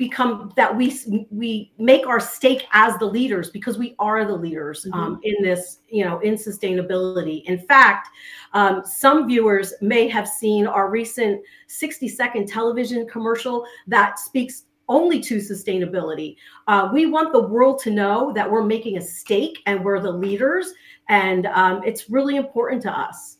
become 0.03 0.53
that 0.57 0.75
we 0.77 0.99
we 1.31 1.73
make 1.79 2.09
our 2.09 2.19
stake 2.19 2.67
as 2.73 2.99
the 2.99 3.07
leaders 3.07 3.51
because 3.51 3.79
we 3.79 3.95
are 4.01 4.25
the 4.25 4.35
leaders 4.35 4.85
mm-hmm. 4.85 4.99
um, 4.99 5.21
in 5.23 5.37
this 5.43 5.79
you 5.89 6.05
know 6.05 6.19
in 6.21 6.35
sustainability. 6.35 7.45
In 7.45 7.59
fact 7.59 8.09
um, 8.53 8.83
some 8.85 9.29
viewers 9.29 9.73
may 9.81 10.09
have 10.09 10.27
seen 10.27 10.67
our 10.67 10.91
recent 10.91 11.41
60 11.69 12.09
second 12.09 12.49
television 12.49 13.07
commercial 13.07 13.65
that 13.87 14.19
speaks 14.19 14.65
only 14.89 15.21
to 15.21 15.37
sustainability. 15.37 16.35
Uh, 16.67 16.91
we 16.93 17.07
want 17.07 17.33
the 17.33 17.47
world 17.55 17.79
to 17.83 17.91
know 17.91 18.33
that 18.35 18.51
we're 18.51 18.65
making 18.65 18.99
a 18.99 19.01
stake 19.01 19.61
and 19.67 19.85
we're 19.85 20.01
the 20.01 20.11
leaders 20.11 20.75
and 21.09 21.47
um, 21.47 21.81
it's 21.85 22.11
really 22.11 22.37
important 22.37 22.83
to 22.83 22.91
us 22.91 23.39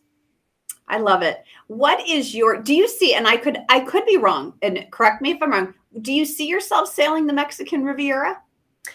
I 0.93 0.99
love 0.99 1.23
it. 1.23 1.43
What 1.69 2.07
is 2.07 2.35
your 2.35 2.61
do 2.61 2.75
you 2.75 2.87
see 2.87 3.15
and 3.15 3.27
I 3.27 3.39
could 3.39 3.59
I 3.71 3.81
could 3.81 4.05
be 4.05 4.19
wrong 4.19 4.53
and 4.61 4.87
correct 4.91 5.23
me 5.23 5.31
if 5.31 5.43
I'm 5.43 5.51
wrong. 5.51 5.75
Do 6.03 6.13
you 6.13 6.27
see 6.27 6.47
yourself 6.47 6.89
sailing 6.89 7.27
the 7.27 7.33
Mexican 7.33 7.83
Riviera? 7.83 8.41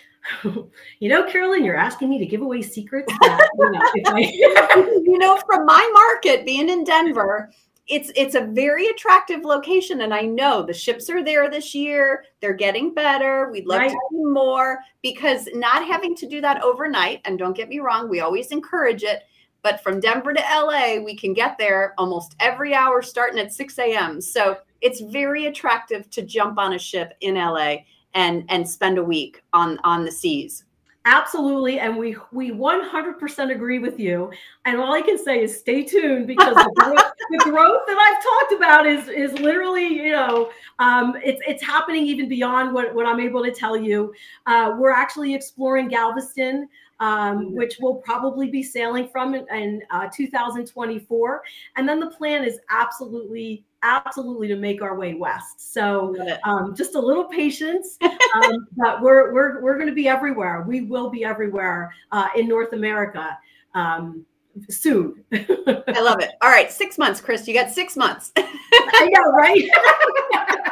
you 0.44 1.10
know, 1.10 1.24
Carolyn, 1.24 1.64
you're 1.64 1.76
asking 1.76 2.10
me 2.10 2.20
to 2.20 2.26
give 2.26 2.42
away 2.42 2.62
secrets. 2.62 3.12
That, 3.22 3.50
you, 3.96 4.02
know, 4.04 4.12
I... 4.12 5.02
you 5.04 5.18
know, 5.18 5.38
from 5.46 5.66
my 5.66 5.90
market 5.94 6.46
being 6.46 6.70
in 6.70 6.84
Denver, 6.84 7.50
it's 7.88 8.12
it's 8.16 8.36
a 8.36 8.42
very 8.42 8.88
attractive 8.88 9.44
location, 9.44 10.02
and 10.02 10.14
I 10.14 10.22
know 10.22 10.62
the 10.62 10.74
ships 10.74 11.10
are 11.10 11.24
there 11.24 11.50
this 11.50 11.74
year. 11.74 12.26
They're 12.42 12.54
getting 12.54 12.94
better. 12.94 13.50
We'd 13.52 13.66
love 13.66 13.80
right. 13.80 13.90
to 13.90 14.00
do 14.12 14.32
more 14.32 14.80
because 15.02 15.48
not 15.54 15.88
having 15.88 16.16
to 16.18 16.28
do 16.28 16.42
that 16.42 16.62
overnight. 16.62 17.22
And 17.26 17.40
don't 17.40 17.56
get 17.56 17.70
me 17.70 17.80
wrong, 17.80 18.10
we 18.10 18.20
always 18.20 18.52
encourage 18.52 19.04
it. 19.04 19.24
But 19.64 19.82
from 19.82 20.00
Denver 20.00 20.34
to 20.34 20.42
LA, 20.42 21.00
we 21.04 21.16
can 21.16 21.34
get 21.34 21.58
there 21.58 21.94
almost 21.98 22.36
every 22.40 22.74
hour 22.74 23.02
starting 23.02 23.40
at 23.40 23.54
6 23.54 23.80
a.m. 23.80 24.22
So 24.22 24.58
it's 24.82 25.02
very 25.02 25.48
attractive 25.48 26.10
to 26.12 26.22
jump 26.22 26.58
on 26.58 26.74
a 26.74 26.80
ship 26.80 27.14
in 27.22 27.36
LA 27.36 27.78
and 28.14 28.46
and 28.50 28.68
spend 28.68 28.98
a 28.98 29.04
week 29.04 29.44
on 29.54 29.80
on 29.84 30.06
the 30.06 30.12
seas. 30.12 30.64
Absolutely, 31.10 31.80
and 31.80 31.96
we 31.96 32.18
we 32.34 32.52
100% 32.52 33.52
agree 33.52 33.80
with 33.80 33.98
you. 33.98 34.30
And 34.66 34.78
all 34.78 34.94
I 34.94 35.02
can 35.02 35.18
say 35.18 35.42
is 35.42 35.58
stay 35.58 35.84
tuned 35.84 36.28
because 36.28 36.54
the, 36.54 36.72
growth, 36.76 37.14
the 37.32 37.50
growth 37.50 37.82
that 37.88 37.98
I've 37.98 38.24
talked 38.24 38.62
about 38.62 38.86
is 38.86 39.08
is 39.08 39.40
literally 39.40 39.88
you 39.88 40.12
know 40.12 40.52
um, 40.80 41.16
it's 41.24 41.42
it's 41.48 41.64
happening 41.64 42.06
even 42.06 42.28
beyond 42.28 42.74
what 42.74 42.94
what 42.94 43.06
I'm 43.06 43.22
able 43.22 43.42
to 43.46 43.52
tell 43.52 43.78
you. 43.78 44.14
Uh, 44.48 44.76
we're 44.78 44.92
actually 44.92 45.34
exploring 45.34 45.88
Galveston 45.88 46.68
um, 47.00 47.54
which 47.54 47.78
we'll 47.80 47.96
probably 47.96 48.50
be 48.50 48.64
sailing 48.64 49.08
from 49.08 49.36
in, 49.36 49.46
in 49.54 49.82
uh, 49.92 50.08
2024. 50.14 51.42
And 51.76 51.88
then 51.88 52.00
the 52.00 52.08
plan 52.08 52.44
is 52.44 52.60
absolutely, 52.70 53.66
absolutely 53.84 54.48
to 54.48 54.56
make 54.56 54.82
our 54.82 54.98
way 54.98 55.14
west. 55.14 55.74
So 55.74 56.16
um, 56.44 56.76
just 56.76 56.96
a 56.96 57.00
little 57.00 57.26
patience, 57.26 57.98
um, 58.02 58.68
but 58.78 59.02
we're 59.02 59.34
we're 59.34 59.62
we're 59.62 59.76
going 59.76 59.90
to 59.90 59.96
be 59.96 60.08
everywhere. 60.08 60.64
We 60.68 60.82
will 60.82 61.10
be 61.10 61.24
everywhere 61.24 61.94
uh, 62.12 62.30
in 62.36 62.48
North 62.48 62.74
America 62.74 63.38
um, 63.76 64.26
soon. 64.70 65.24
I 65.32 66.02
love 66.02 66.20
it. 66.22 66.32
All 66.42 66.50
right, 66.50 66.72
six 66.72 66.98
months, 66.98 67.22
Kris. 67.22 67.48
You 67.48 67.54
got 67.54 67.72
six 67.72 67.96
months. 67.96 68.32
I 68.38 69.10
know, 69.12 69.32
right? 69.32 70.64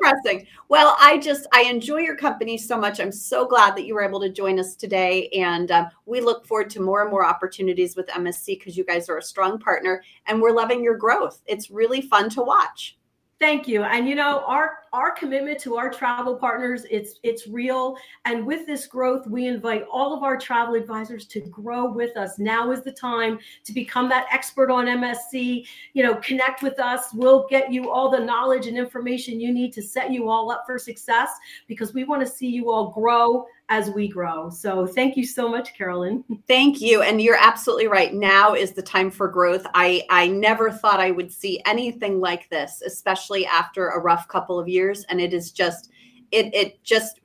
pressing. 0.00 0.46
Well, 0.68 0.96
I 1.00 1.18
just 1.18 1.46
I 1.52 1.62
enjoy 1.62 1.98
your 1.98 2.16
company 2.16 2.58
so 2.58 2.76
much. 2.76 3.00
I'm 3.00 3.12
so 3.12 3.46
glad 3.46 3.76
that 3.76 3.86
you 3.86 3.94
were 3.94 4.04
able 4.04 4.20
to 4.20 4.28
join 4.28 4.58
us 4.58 4.74
today, 4.74 5.28
and 5.28 5.70
um, 5.70 5.88
we 6.06 6.20
look 6.20 6.46
forward 6.46 6.70
to 6.70 6.80
more 6.80 7.02
and 7.02 7.10
more 7.10 7.24
opportunities 7.24 7.96
with 7.96 8.06
MSC 8.08 8.58
because 8.58 8.76
you 8.76 8.84
guys 8.84 9.08
are 9.08 9.18
a 9.18 9.22
strong 9.22 9.58
partner, 9.58 10.02
and 10.26 10.40
we're 10.40 10.52
loving 10.52 10.82
your 10.82 10.96
growth. 10.96 11.42
It's 11.46 11.70
really 11.70 12.00
fun 12.00 12.30
to 12.30 12.42
watch. 12.42 12.96
Thank 13.40 13.66
you. 13.66 13.82
And 13.82 14.08
you 14.08 14.14
know, 14.14 14.44
our 14.46 14.78
our 14.92 15.10
commitment 15.10 15.58
to 15.60 15.76
our 15.76 15.90
travel 15.90 16.36
partners, 16.36 16.86
it's 16.88 17.18
it's 17.24 17.48
real. 17.48 17.96
And 18.24 18.46
with 18.46 18.64
this 18.64 18.86
growth, 18.86 19.26
we 19.26 19.48
invite 19.48 19.84
all 19.92 20.16
of 20.16 20.22
our 20.22 20.38
travel 20.38 20.76
advisors 20.76 21.26
to 21.26 21.40
grow 21.40 21.90
with 21.90 22.16
us. 22.16 22.38
Now 22.38 22.70
is 22.70 22.82
the 22.82 22.92
time 22.92 23.40
to 23.64 23.72
become 23.72 24.08
that 24.10 24.26
expert 24.30 24.70
on 24.70 24.86
MSC. 24.86 25.66
You 25.94 26.04
know, 26.04 26.14
connect 26.16 26.62
with 26.62 26.78
us. 26.78 27.12
We'll 27.12 27.46
get 27.48 27.72
you 27.72 27.90
all 27.90 28.08
the 28.08 28.20
knowledge 28.20 28.68
and 28.68 28.78
information 28.78 29.40
you 29.40 29.52
need 29.52 29.72
to 29.72 29.82
set 29.82 30.12
you 30.12 30.28
all 30.28 30.52
up 30.52 30.62
for 30.64 30.78
success 30.78 31.30
because 31.66 31.92
we 31.92 32.04
want 32.04 32.22
to 32.22 32.28
see 32.28 32.48
you 32.48 32.70
all 32.70 32.92
grow 32.92 33.46
as 33.70 33.90
we 33.90 34.08
grow. 34.08 34.50
So 34.50 34.86
thank 34.86 35.16
you 35.16 35.26
so 35.26 35.48
much, 35.48 35.74
Carolyn. 35.74 36.22
Thank 36.46 36.80
you. 36.80 37.02
And 37.02 37.20
you're 37.20 37.38
absolutely 37.38 37.86
right. 37.86 38.12
Now 38.12 38.54
is 38.54 38.72
the 38.72 38.82
time 38.82 39.10
for 39.10 39.26
growth. 39.28 39.66
I, 39.74 40.02
I 40.10 40.28
never 40.28 40.70
thought 40.70 41.00
I 41.00 41.10
would 41.10 41.32
see 41.32 41.62
anything 41.64 42.20
like 42.20 42.48
this, 42.50 42.82
especially 42.84 43.46
after 43.46 43.88
a 43.88 44.00
rough 44.00 44.28
couple 44.28 44.58
of 44.58 44.68
years. 44.68 45.04
And 45.08 45.20
it 45.20 45.32
is 45.32 45.50
just, 45.50 45.90
it, 46.30 46.54
it 46.54 46.82
just 46.82 47.20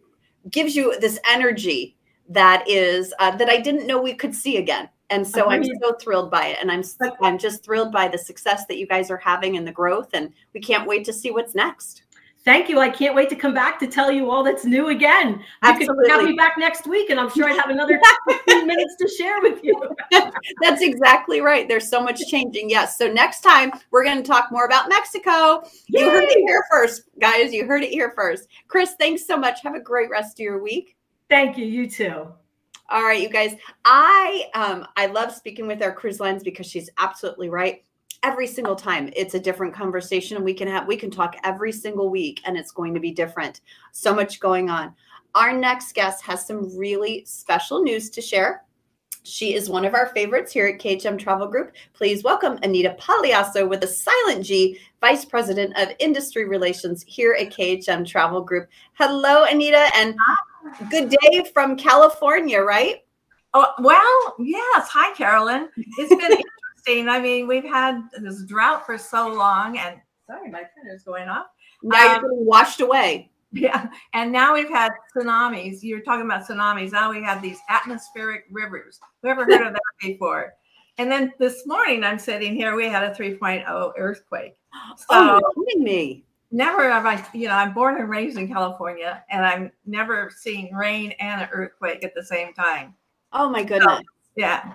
gives 0.49 0.75
you 0.75 0.97
this 0.99 1.19
energy 1.29 1.97
that 2.29 2.63
is, 2.67 3.13
uh, 3.19 3.35
that 3.35 3.49
I 3.49 3.57
didn't 3.57 3.87
know 3.87 4.01
we 4.01 4.13
could 4.13 4.33
see 4.33 4.57
again. 4.57 4.87
And 5.09 5.27
so 5.27 5.49
I'm 5.49 5.63
so 5.63 5.93
thrilled 5.99 6.29
by 6.29 6.47
it. 6.47 6.57
And 6.61 6.71
I'm, 6.71 6.83
I'm 7.21 7.39
just 7.39 7.65
thrilled 7.65 7.91
by 7.91 8.07
the 8.07 8.17
success 8.17 8.65
that 8.67 8.77
you 8.77 8.85
guys 8.85 9.09
are 9.09 9.17
having 9.17 9.57
and 9.57 9.67
the 9.67 9.71
growth. 9.71 10.09
And 10.13 10.31
we 10.53 10.61
can't 10.61 10.87
wait 10.87 11.03
to 11.05 11.13
see 11.13 11.31
what's 11.31 11.55
next. 11.55 12.03
Thank 12.49 12.67
you. 12.67 12.79
I 12.79 12.89
can't 12.89 13.13
wait 13.13 13.29
to 13.29 13.35
come 13.35 13.53
back 13.53 13.77
to 13.77 13.85
tell 13.85 14.11
you 14.11 14.31
all 14.31 14.43
that's 14.43 14.65
new 14.65 14.87
again. 14.87 15.43
Absolutely. 15.61 15.85
You 15.85 16.09
could 16.09 16.19
have 16.19 16.29
me 16.31 16.35
back 16.35 16.55
next 16.57 16.87
week, 16.87 17.11
and 17.11 17.19
I'm 17.19 17.29
sure 17.29 17.47
I'd 17.47 17.55
have 17.55 17.69
another 17.69 18.01
15 18.27 18.65
minutes 18.65 18.95
to 18.95 19.07
share 19.07 19.39
with 19.41 19.63
you. 19.63 19.79
that's 20.59 20.81
exactly 20.81 21.41
right. 21.41 21.67
There's 21.67 21.87
so 21.87 22.01
much 22.01 22.19
changing. 22.27 22.67
Yes. 22.71 22.97
So 22.97 23.07
next 23.07 23.41
time 23.41 23.71
we're 23.91 24.03
going 24.03 24.17
to 24.17 24.23
talk 24.23 24.51
more 24.51 24.65
about 24.65 24.89
Mexico. 24.89 25.61
Yay! 25.89 26.01
You 26.01 26.09
heard 26.09 26.23
it 26.23 26.39
here 26.39 26.63
first, 26.71 27.03
guys. 27.21 27.53
You 27.53 27.67
heard 27.67 27.83
it 27.83 27.91
here 27.91 28.13
first. 28.15 28.47
Kris, 28.67 28.95
thanks 28.97 29.27
so 29.27 29.37
much. 29.37 29.61
Have 29.61 29.75
a 29.75 29.79
great 29.79 30.09
rest 30.09 30.39
of 30.39 30.43
your 30.43 30.59
week. 30.59 30.97
Thank 31.29 31.55
you. 31.55 31.67
You 31.67 31.87
too. 31.87 32.29
All 32.89 33.03
right, 33.03 33.21
you 33.21 33.29
guys. 33.29 33.53
I 33.85 34.45
um 34.55 34.87
I 34.97 35.05
love 35.05 35.35
speaking 35.35 35.67
with 35.67 35.83
our 35.83 35.93
cruise 35.93 36.19
lines 36.19 36.41
because 36.41 36.65
she's 36.65 36.89
absolutely 36.97 37.49
right 37.49 37.83
every 38.23 38.47
single 38.47 38.75
time 38.75 39.11
it's 39.15 39.33
a 39.33 39.39
different 39.39 39.73
conversation 39.73 40.43
we 40.43 40.53
can 40.53 40.67
have 40.67 40.87
we 40.87 40.97
can 40.97 41.09
talk 41.11 41.35
every 41.43 41.71
single 41.71 42.09
week 42.09 42.41
and 42.45 42.57
it's 42.57 42.71
going 42.71 42.93
to 42.93 42.99
be 42.99 43.11
different 43.11 43.61
so 43.91 44.13
much 44.13 44.39
going 44.39 44.69
on 44.69 44.93
our 45.35 45.53
next 45.53 45.93
guest 45.93 46.23
has 46.23 46.45
some 46.45 46.75
really 46.77 47.23
special 47.25 47.81
news 47.81 48.09
to 48.09 48.21
share 48.21 48.63
she 49.23 49.53
is 49.53 49.69
one 49.69 49.85
of 49.85 49.93
our 49.93 50.07
favorites 50.07 50.51
here 50.51 50.67
at 50.67 50.79
KHM 50.79 51.19
Travel 51.19 51.47
Group. 51.47 51.73
Please 51.93 52.23
welcome 52.23 52.57
Anita 52.63 52.95
Pagliasso 52.99 53.67
with 53.67 53.83
a 53.83 53.87
silent 53.87 54.45
G, 54.45 54.79
Vice 55.01 55.25
President 55.25 55.77
of 55.77 55.89
Industry 55.99 56.45
Relations 56.45 57.03
here 57.07 57.35
at 57.39 57.51
KHM 57.51 58.07
Travel 58.07 58.41
Group. 58.41 58.69
Hello, 58.93 59.43
Anita, 59.43 59.89
and 59.95 60.15
good 60.89 61.09
day 61.09 61.43
from 61.53 61.77
California, 61.77 62.61
right? 62.61 63.03
Oh, 63.53 63.67
well, 63.79 64.35
yes. 64.39 64.89
Hi, 64.89 65.13
Carolyn. 65.15 65.69
It's 65.97 66.09
been 66.09 66.41
interesting. 66.89 67.09
I 67.09 67.19
mean, 67.19 67.47
we've 67.47 67.63
had 67.63 68.01
this 68.19 68.43
drought 68.43 68.85
for 68.85 68.97
so 68.97 69.27
long, 69.33 69.77
and 69.77 69.99
sorry, 70.27 70.49
my 70.49 70.63
printer's 70.73 71.03
going 71.03 71.27
off. 71.27 71.47
Now 71.83 72.17
um, 72.17 72.23
you're 72.23 72.35
washed 72.35 72.81
away. 72.81 73.31
Yeah, 73.51 73.87
and 74.13 74.31
now 74.31 74.53
we've 74.53 74.69
had 74.69 74.91
tsunamis. 75.11 75.79
You're 75.81 76.01
talking 76.01 76.23
about 76.23 76.45
tsunamis. 76.45 76.91
Now 76.91 77.09
we 77.09 77.23
have 77.23 77.41
these 77.41 77.57
atmospheric 77.67 78.43
rivers. 78.51 78.99
Who 79.23 79.29
ever 79.29 79.43
heard 79.43 79.65
of 79.65 79.73
that 79.73 79.81
before? 79.99 80.53
And 80.99 81.11
then 81.11 81.33
this 81.39 81.65
morning, 81.65 82.03
I'm 82.03 82.19
sitting 82.19 82.53
here. 82.53 82.75
We 82.75 82.85
had 82.89 83.03
a 83.03 83.09
3.0 83.09 83.93
earthquake. 83.97 84.55
So, 84.97 85.05
oh, 85.09 85.39
you're 85.39 85.65
kidding 85.65 85.83
me! 85.83 86.25
Never 86.51 86.91
have 86.91 87.07
I. 87.07 87.25
You 87.33 87.47
know, 87.47 87.55
I'm 87.55 87.73
born 87.73 87.99
and 87.99 88.07
raised 88.07 88.37
in 88.37 88.47
California, 88.47 89.23
and 89.31 89.43
I've 89.43 89.71
never 89.87 90.29
seen 90.29 90.71
rain 90.75 91.13
and 91.19 91.41
an 91.41 91.49
earthquake 91.51 92.03
at 92.03 92.13
the 92.13 92.23
same 92.23 92.53
time. 92.53 92.93
Oh 93.33 93.49
my 93.49 93.63
goodness! 93.63 93.97
So, 93.97 94.03
yeah. 94.35 94.73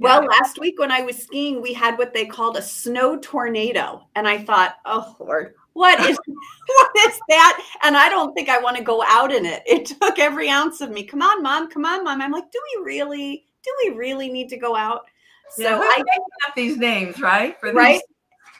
Well, 0.00 0.24
last 0.24 0.58
week 0.58 0.78
when 0.78 0.90
I 0.90 1.02
was 1.02 1.22
skiing, 1.22 1.60
we 1.60 1.74
had 1.74 1.98
what 1.98 2.14
they 2.14 2.24
called 2.24 2.56
a 2.56 2.62
snow 2.62 3.18
tornado. 3.18 4.06
And 4.16 4.26
I 4.26 4.38
thought, 4.38 4.76
oh, 4.86 5.14
Lord, 5.20 5.54
what 5.74 6.00
is 6.00 6.18
what 6.66 6.90
is 7.06 7.20
that? 7.28 7.62
And 7.82 7.96
I 7.96 8.08
don't 8.08 8.34
think 8.34 8.48
I 8.48 8.58
want 8.58 8.76
to 8.78 8.82
go 8.82 9.02
out 9.06 9.32
in 9.32 9.44
it. 9.44 9.62
It 9.66 9.86
took 9.86 10.18
every 10.18 10.48
ounce 10.48 10.80
of 10.80 10.90
me. 10.90 11.04
Come 11.04 11.22
on, 11.22 11.42
mom. 11.42 11.70
Come 11.70 11.84
on, 11.84 12.04
mom. 12.04 12.22
I'm 12.22 12.32
like, 12.32 12.50
do 12.50 12.60
we 12.76 12.84
really, 12.84 13.44
do 13.62 13.70
we 13.84 13.96
really 13.96 14.30
need 14.30 14.48
to 14.48 14.56
go 14.56 14.74
out? 14.74 15.02
So 15.50 15.62
yeah, 15.62 15.78
I 15.78 16.02
up 16.48 16.54
these 16.54 16.78
names, 16.78 17.20
right? 17.20 17.58
For 17.60 17.72
right. 17.72 18.00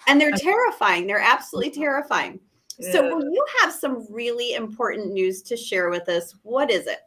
And 0.08 0.20
they're 0.20 0.32
terrifying. 0.32 1.06
They're 1.06 1.20
absolutely 1.20 1.70
mm-hmm. 1.70 1.82
terrifying. 1.82 2.40
Yeah. 2.78 2.92
So 2.92 3.16
will 3.16 3.24
you 3.24 3.44
have 3.60 3.72
some 3.72 4.06
really 4.10 4.54
important 4.54 5.12
news 5.12 5.42
to 5.42 5.56
share 5.56 5.90
with 5.90 6.08
us? 6.08 6.34
What 6.42 6.70
is 6.70 6.86
it? 6.86 6.98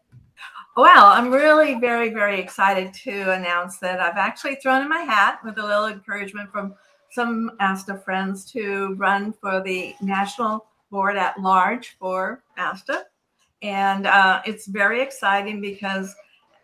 Well, 0.76 1.06
I'm 1.06 1.32
really 1.32 1.76
very, 1.76 2.10
very 2.10 2.40
excited 2.40 2.96
to 3.04 3.32
announce 3.32 3.78
that 3.78 4.00
I've 4.00 4.18
actually 4.18 4.56
thrown 4.56 4.82
in 4.82 4.90
my 4.90 5.02
hat 5.02 5.40
with 5.46 5.60
a 5.60 5.66
little 5.66 5.86
encouragement 5.86 6.52
from 6.52 6.74
some 7.12 7.52
ASTA 7.60 8.00
friends 8.00 8.44
to 8.54 8.96
run 8.96 9.34
for 9.34 9.62
the 9.62 9.94
national 10.02 10.66
board 10.90 11.16
at 11.16 11.40
large 11.40 11.96
for 12.00 12.42
ASTA. 12.58 13.06
And 13.62 14.08
uh, 14.08 14.42
it's 14.48 14.66
very 14.66 15.00
exciting 15.00 15.62
because, 15.62 16.16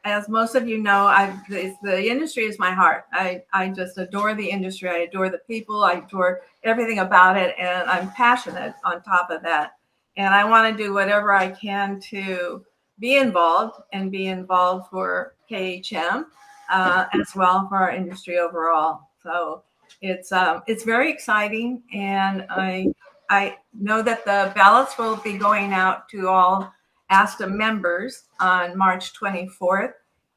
as 0.06 0.28
most 0.28 0.56
of 0.56 0.68
you 0.68 0.80
know, 0.80 1.06
I 1.06 1.39
the 1.48 2.10
industry 2.10 2.46
is 2.46 2.58
my 2.58 2.72
heart. 2.72 3.06
I, 3.13 3.44
I 3.54 3.70
just 3.70 4.00
adore 4.00 4.34
the 4.34 4.50
industry. 4.50 4.89
I 4.89 4.98
adore 5.00 5.30
the 5.30 5.42
people. 5.46 5.84
I 5.84 5.94
adore 5.94 6.42
everything 6.63 6.98
about 6.98 7.38
it. 7.38 7.56
And 7.60 7.88
I'm 7.88 8.10
passionate 8.13 8.74
on 8.84 9.04
top 9.04 9.30
of 9.30 9.44
that. 9.44 9.74
And 10.18 10.34
I 10.34 10.46
want 10.46 10.75
to 10.75 10.84
do 10.84 10.96
whatever 10.96 11.32
I 11.32 11.51
can 11.51 12.00
to 12.10 12.66
be 13.00 13.18
involved 13.18 13.82
and 13.94 14.12
be 14.12 14.27
involved 14.27 14.89
for 14.89 15.36
KHM 15.50 16.25
uh, 16.72 17.06
as 17.13 17.36
well 17.36 17.68
for 17.68 17.77
our 17.77 17.91
industry 17.91 18.39
overall. 18.39 19.10
So 19.24 19.63
it's 20.01 20.32
um, 20.32 20.62
it's 20.68 20.84
very 20.84 21.12
exciting, 21.12 21.84
and 21.94 22.46
I 22.50 22.88
I 23.29 23.58
know 23.74 24.01
that 24.01 24.25
the 24.25 24.51
ballots 24.56 24.98
will 24.98 25.18
be 25.18 25.38
going 25.38 25.74
out 25.74 26.10
to 26.10 26.27
all 26.27 26.74
ASTA 27.10 27.48
members 27.48 28.24
on 28.39 28.77
March 28.77 29.13
24th. 29.13 29.94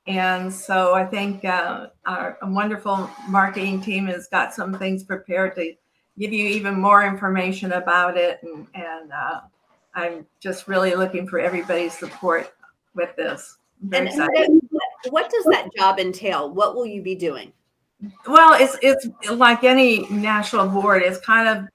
And 0.06 0.52
so 0.52 0.94
I 0.94 1.04
think 1.04 1.44
uh, 1.44 1.88
our 2.06 2.36
wonderful 2.42 3.08
marketing 3.28 3.80
team 3.80 4.06
has 4.06 4.26
got 4.28 4.52
some 4.52 4.74
things 4.78 5.04
prepared 5.04 5.54
to 5.56 5.74
give 6.18 6.32
you 6.32 6.46
even 6.48 6.74
more 6.78 7.04
information 7.04 7.72
about 7.72 8.16
it. 8.16 8.40
And, 8.42 8.66
and 8.74 9.12
uh, 9.12 9.40
I'm 9.94 10.26
just 10.40 10.68
really 10.68 10.94
looking 10.94 11.26
for 11.26 11.38
everybody's 11.38 11.96
support 11.96 12.52
with 12.94 13.14
this. 13.16 13.58
And, 13.92 14.08
what 15.10 15.30
does 15.30 15.44
that 15.50 15.68
job 15.76 15.98
entail? 15.98 16.50
What 16.50 16.76
will 16.76 16.86
you 16.86 17.02
be 17.02 17.14
doing? 17.14 17.52
Well, 18.26 18.54
it's 18.60 18.76
it's 18.82 19.08
like 19.30 19.64
any 19.64 20.08
national 20.10 20.68
board. 20.68 21.02
It's 21.02 21.18
kind 21.18 21.48
of 21.48 21.56
being 21.56 21.70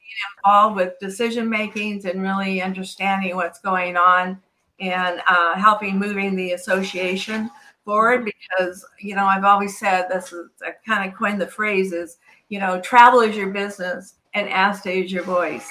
involved 0.46 0.76
with 0.76 1.00
decision 1.00 1.50
makings 1.50 2.06
and 2.06 2.22
really 2.22 2.62
understanding 2.62 3.36
what's 3.36 3.60
going 3.60 3.98
on 3.98 4.40
and 4.80 5.22
uh, 5.28 5.56
helping 5.56 5.98
moving 5.98 6.36
the 6.36 6.54
association 6.54 7.50
forward. 7.86 8.26
Because 8.26 8.86
you 9.00 9.16
know, 9.16 9.26
I've 9.26 9.46
always 9.46 9.78
said 9.78 10.08
this 10.10 10.34
is 10.34 10.50
I 10.66 10.72
kind 10.86 11.10
of 11.10 11.18
coined 11.18 11.42
the 11.42 11.48
phrase 11.48 11.94
is 11.94 12.18
you 12.50 12.60
know, 12.60 12.80
travel 12.82 13.22
is 13.22 13.36
your 13.36 13.50
business 13.50 14.16
and 14.34 14.50
ASTA 14.50 14.92
is 14.92 15.12
your 15.12 15.24
voice. 15.24 15.70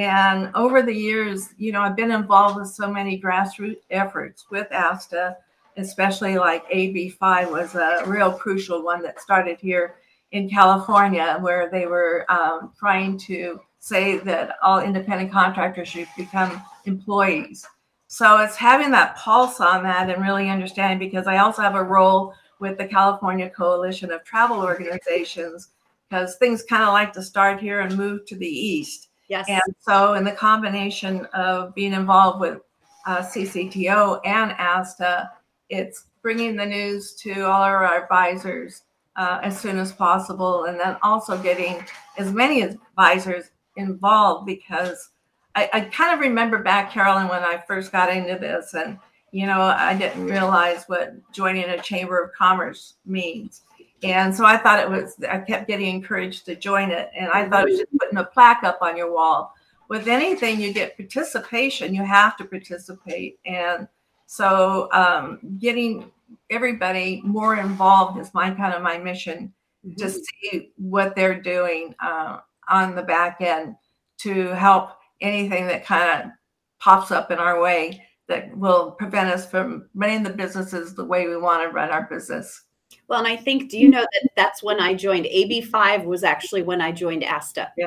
And 0.00 0.50
over 0.54 0.82
the 0.82 0.94
years, 0.94 1.50
you 1.58 1.72
know, 1.72 1.82
I've 1.82 1.96
been 1.96 2.10
involved 2.10 2.56
with 2.56 2.68
so 2.68 2.90
many 2.90 3.20
grassroots 3.20 3.82
efforts 3.90 4.46
with 4.50 4.66
ASTA 4.72 5.36
especially 5.76 6.38
like 6.38 6.68
AB5 6.70 7.50
was 7.50 7.74
a 7.74 8.02
real 8.06 8.32
crucial 8.32 8.82
one 8.82 9.02
that 9.02 9.20
started 9.20 9.58
here 9.60 9.96
in 10.32 10.48
California, 10.48 11.38
where 11.40 11.68
they 11.70 11.86
were 11.86 12.24
um, 12.28 12.72
trying 12.78 13.18
to 13.18 13.60
say 13.80 14.18
that 14.18 14.56
all 14.62 14.80
independent 14.80 15.32
contractors 15.32 15.88
should 15.88 16.08
become 16.16 16.62
employees. 16.84 17.66
So 18.06 18.38
it's 18.38 18.56
having 18.56 18.90
that 18.90 19.16
pulse 19.16 19.60
on 19.60 19.82
that 19.84 20.10
and 20.10 20.22
really 20.22 20.50
understanding 20.50 20.98
because 20.98 21.26
I 21.26 21.38
also 21.38 21.62
have 21.62 21.74
a 21.74 21.82
role 21.82 22.34
with 22.58 22.76
the 22.76 22.86
California 22.86 23.48
Coalition 23.48 24.12
of 24.12 24.24
Travel 24.24 24.60
Organizations 24.60 25.68
because 26.08 26.36
things 26.36 26.62
kind 26.62 26.82
of 26.82 26.92
like 26.92 27.12
to 27.14 27.22
start 27.22 27.60
here 27.60 27.80
and 27.80 27.96
move 27.96 28.26
to 28.26 28.36
the 28.36 28.46
east. 28.46 29.08
Yes. 29.30 29.46
And 29.48 29.62
so, 29.78 30.14
in 30.14 30.24
the 30.24 30.32
combination 30.32 31.24
of 31.26 31.72
being 31.72 31.92
involved 31.92 32.40
with 32.40 32.58
uh, 33.06 33.18
CCTO 33.18 34.20
and 34.24 34.50
ASTA, 34.58 35.30
it's 35.68 36.06
bringing 36.20 36.56
the 36.56 36.66
news 36.66 37.14
to 37.14 37.42
all 37.42 37.62
our 37.62 38.02
advisors 38.02 38.82
uh, 39.14 39.38
as 39.42 39.58
soon 39.58 39.78
as 39.78 39.92
possible, 39.92 40.64
and 40.64 40.80
then 40.80 40.96
also 41.02 41.40
getting 41.40 41.84
as 42.18 42.32
many 42.32 42.62
advisors 42.62 43.52
involved 43.76 44.46
because 44.46 45.10
I, 45.54 45.70
I 45.72 45.80
kind 45.82 46.12
of 46.12 46.18
remember 46.18 46.58
back, 46.58 46.90
Carolyn, 46.90 47.28
when 47.28 47.44
I 47.44 47.62
first 47.68 47.92
got 47.92 48.10
into 48.10 48.36
this, 48.36 48.74
and 48.74 48.98
you 49.30 49.46
know, 49.46 49.60
I 49.60 49.94
didn't 49.94 50.26
realize 50.26 50.86
what 50.88 51.14
joining 51.30 51.66
a 51.66 51.80
chamber 51.80 52.20
of 52.20 52.32
commerce 52.32 52.94
means. 53.06 53.62
And 54.02 54.34
so 54.34 54.44
I 54.44 54.56
thought 54.56 54.80
it 54.80 54.88
was, 54.88 55.16
I 55.28 55.38
kept 55.38 55.68
getting 55.68 55.94
encouraged 55.94 56.46
to 56.46 56.56
join 56.56 56.90
it. 56.90 57.10
And 57.18 57.30
I 57.30 57.48
thought 57.48 57.68
it 57.68 57.70
was 57.70 57.78
just 57.80 57.98
putting 57.98 58.18
a 58.18 58.24
plaque 58.24 58.64
up 58.64 58.78
on 58.80 58.96
your 58.96 59.12
wall. 59.12 59.54
With 59.88 60.08
anything, 60.08 60.60
you 60.60 60.72
get 60.72 60.96
participation, 60.96 61.94
you 61.94 62.04
have 62.04 62.36
to 62.38 62.44
participate. 62.44 63.38
And 63.44 63.88
so 64.26 64.88
um, 64.92 65.40
getting 65.58 66.10
everybody 66.48 67.20
more 67.24 67.56
involved 67.56 68.18
is 68.20 68.32
my 68.32 68.50
kind 68.52 68.72
of 68.72 68.82
my 68.82 68.98
mission 68.98 69.52
mm-hmm. 69.84 69.96
to 69.96 70.10
see 70.10 70.72
what 70.76 71.16
they're 71.16 71.40
doing 71.40 71.94
uh, 72.00 72.38
on 72.68 72.94
the 72.94 73.02
back 73.02 73.38
end 73.40 73.74
to 74.18 74.48
help 74.48 74.92
anything 75.20 75.66
that 75.66 75.84
kind 75.84 76.22
of 76.22 76.30
pops 76.78 77.10
up 77.10 77.30
in 77.30 77.38
our 77.38 77.60
way 77.60 78.06
that 78.28 78.56
will 78.56 78.92
prevent 78.92 79.28
us 79.28 79.50
from 79.50 79.88
running 79.94 80.22
the 80.22 80.30
businesses 80.30 80.94
the 80.94 81.04
way 81.04 81.26
we 81.26 81.36
want 81.36 81.62
to 81.62 81.74
run 81.74 81.90
our 81.90 82.06
business. 82.08 82.62
Well, 83.10 83.18
and 83.18 83.28
I 83.28 83.34
think, 83.34 83.68
do 83.68 83.76
you 83.76 83.90
know 83.90 84.06
that 84.12 84.30
that's 84.36 84.62
when 84.62 84.80
I 84.80 84.94
joined? 84.94 85.26
AB5 85.26 86.04
was 86.04 86.22
actually 86.22 86.62
when 86.62 86.80
I 86.80 86.92
joined 86.92 87.24
ASTA. 87.24 87.72
Yeah. 87.76 87.86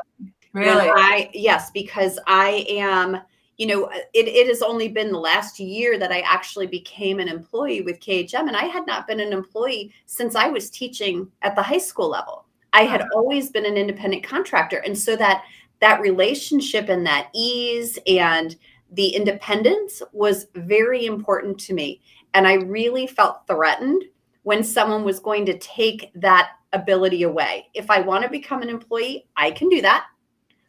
Really? 0.52 0.86
When 0.86 0.98
I, 0.98 1.30
yes, 1.32 1.70
because 1.70 2.18
I 2.26 2.66
am 2.68 3.20
you 3.56 3.66
know, 3.68 3.88
it, 4.12 4.26
it 4.26 4.48
has 4.48 4.62
only 4.62 4.88
been 4.88 5.12
the 5.12 5.18
last 5.18 5.60
year 5.60 5.96
that 5.96 6.10
I 6.10 6.20
actually 6.22 6.66
became 6.66 7.20
an 7.20 7.28
employee 7.28 7.82
with 7.82 8.00
KHM. 8.00 8.48
And 8.48 8.56
I 8.56 8.64
had 8.64 8.84
not 8.84 9.06
been 9.06 9.20
an 9.20 9.32
employee 9.32 9.92
since 10.06 10.34
I 10.34 10.48
was 10.48 10.70
teaching 10.70 11.30
at 11.42 11.54
the 11.54 11.62
high 11.62 11.78
school 11.78 12.10
level. 12.10 12.46
I 12.72 12.82
had 12.82 13.06
always 13.14 13.50
been 13.50 13.64
an 13.64 13.76
independent 13.76 14.24
contractor. 14.24 14.78
And 14.78 14.98
so 14.98 15.14
that 15.16 15.44
that 15.78 16.00
relationship 16.00 16.88
and 16.88 17.06
that 17.06 17.28
ease 17.32 17.96
and 18.08 18.56
the 18.90 19.10
independence 19.10 20.02
was 20.12 20.48
very 20.56 21.06
important 21.06 21.58
to 21.60 21.74
me. 21.74 22.00
And 22.34 22.48
I 22.48 22.54
really 22.54 23.06
felt 23.06 23.46
threatened 23.46 24.02
when 24.44 24.62
someone 24.62 25.04
was 25.04 25.18
going 25.20 25.44
to 25.46 25.58
take 25.58 26.12
that 26.14 26.52
ability 26.72 27.24
away. 27.24 27.68
If 27.74 27.90
I 27.90 28.00
want 28.00 28.24
to 28.24 28.30
become 28.30 28.62
an 28.62 28.68
employee, 28.68 29.26
I 29.36 29.50
can 29.50 29.68
do 29.68 29.80
that 29.82 30.06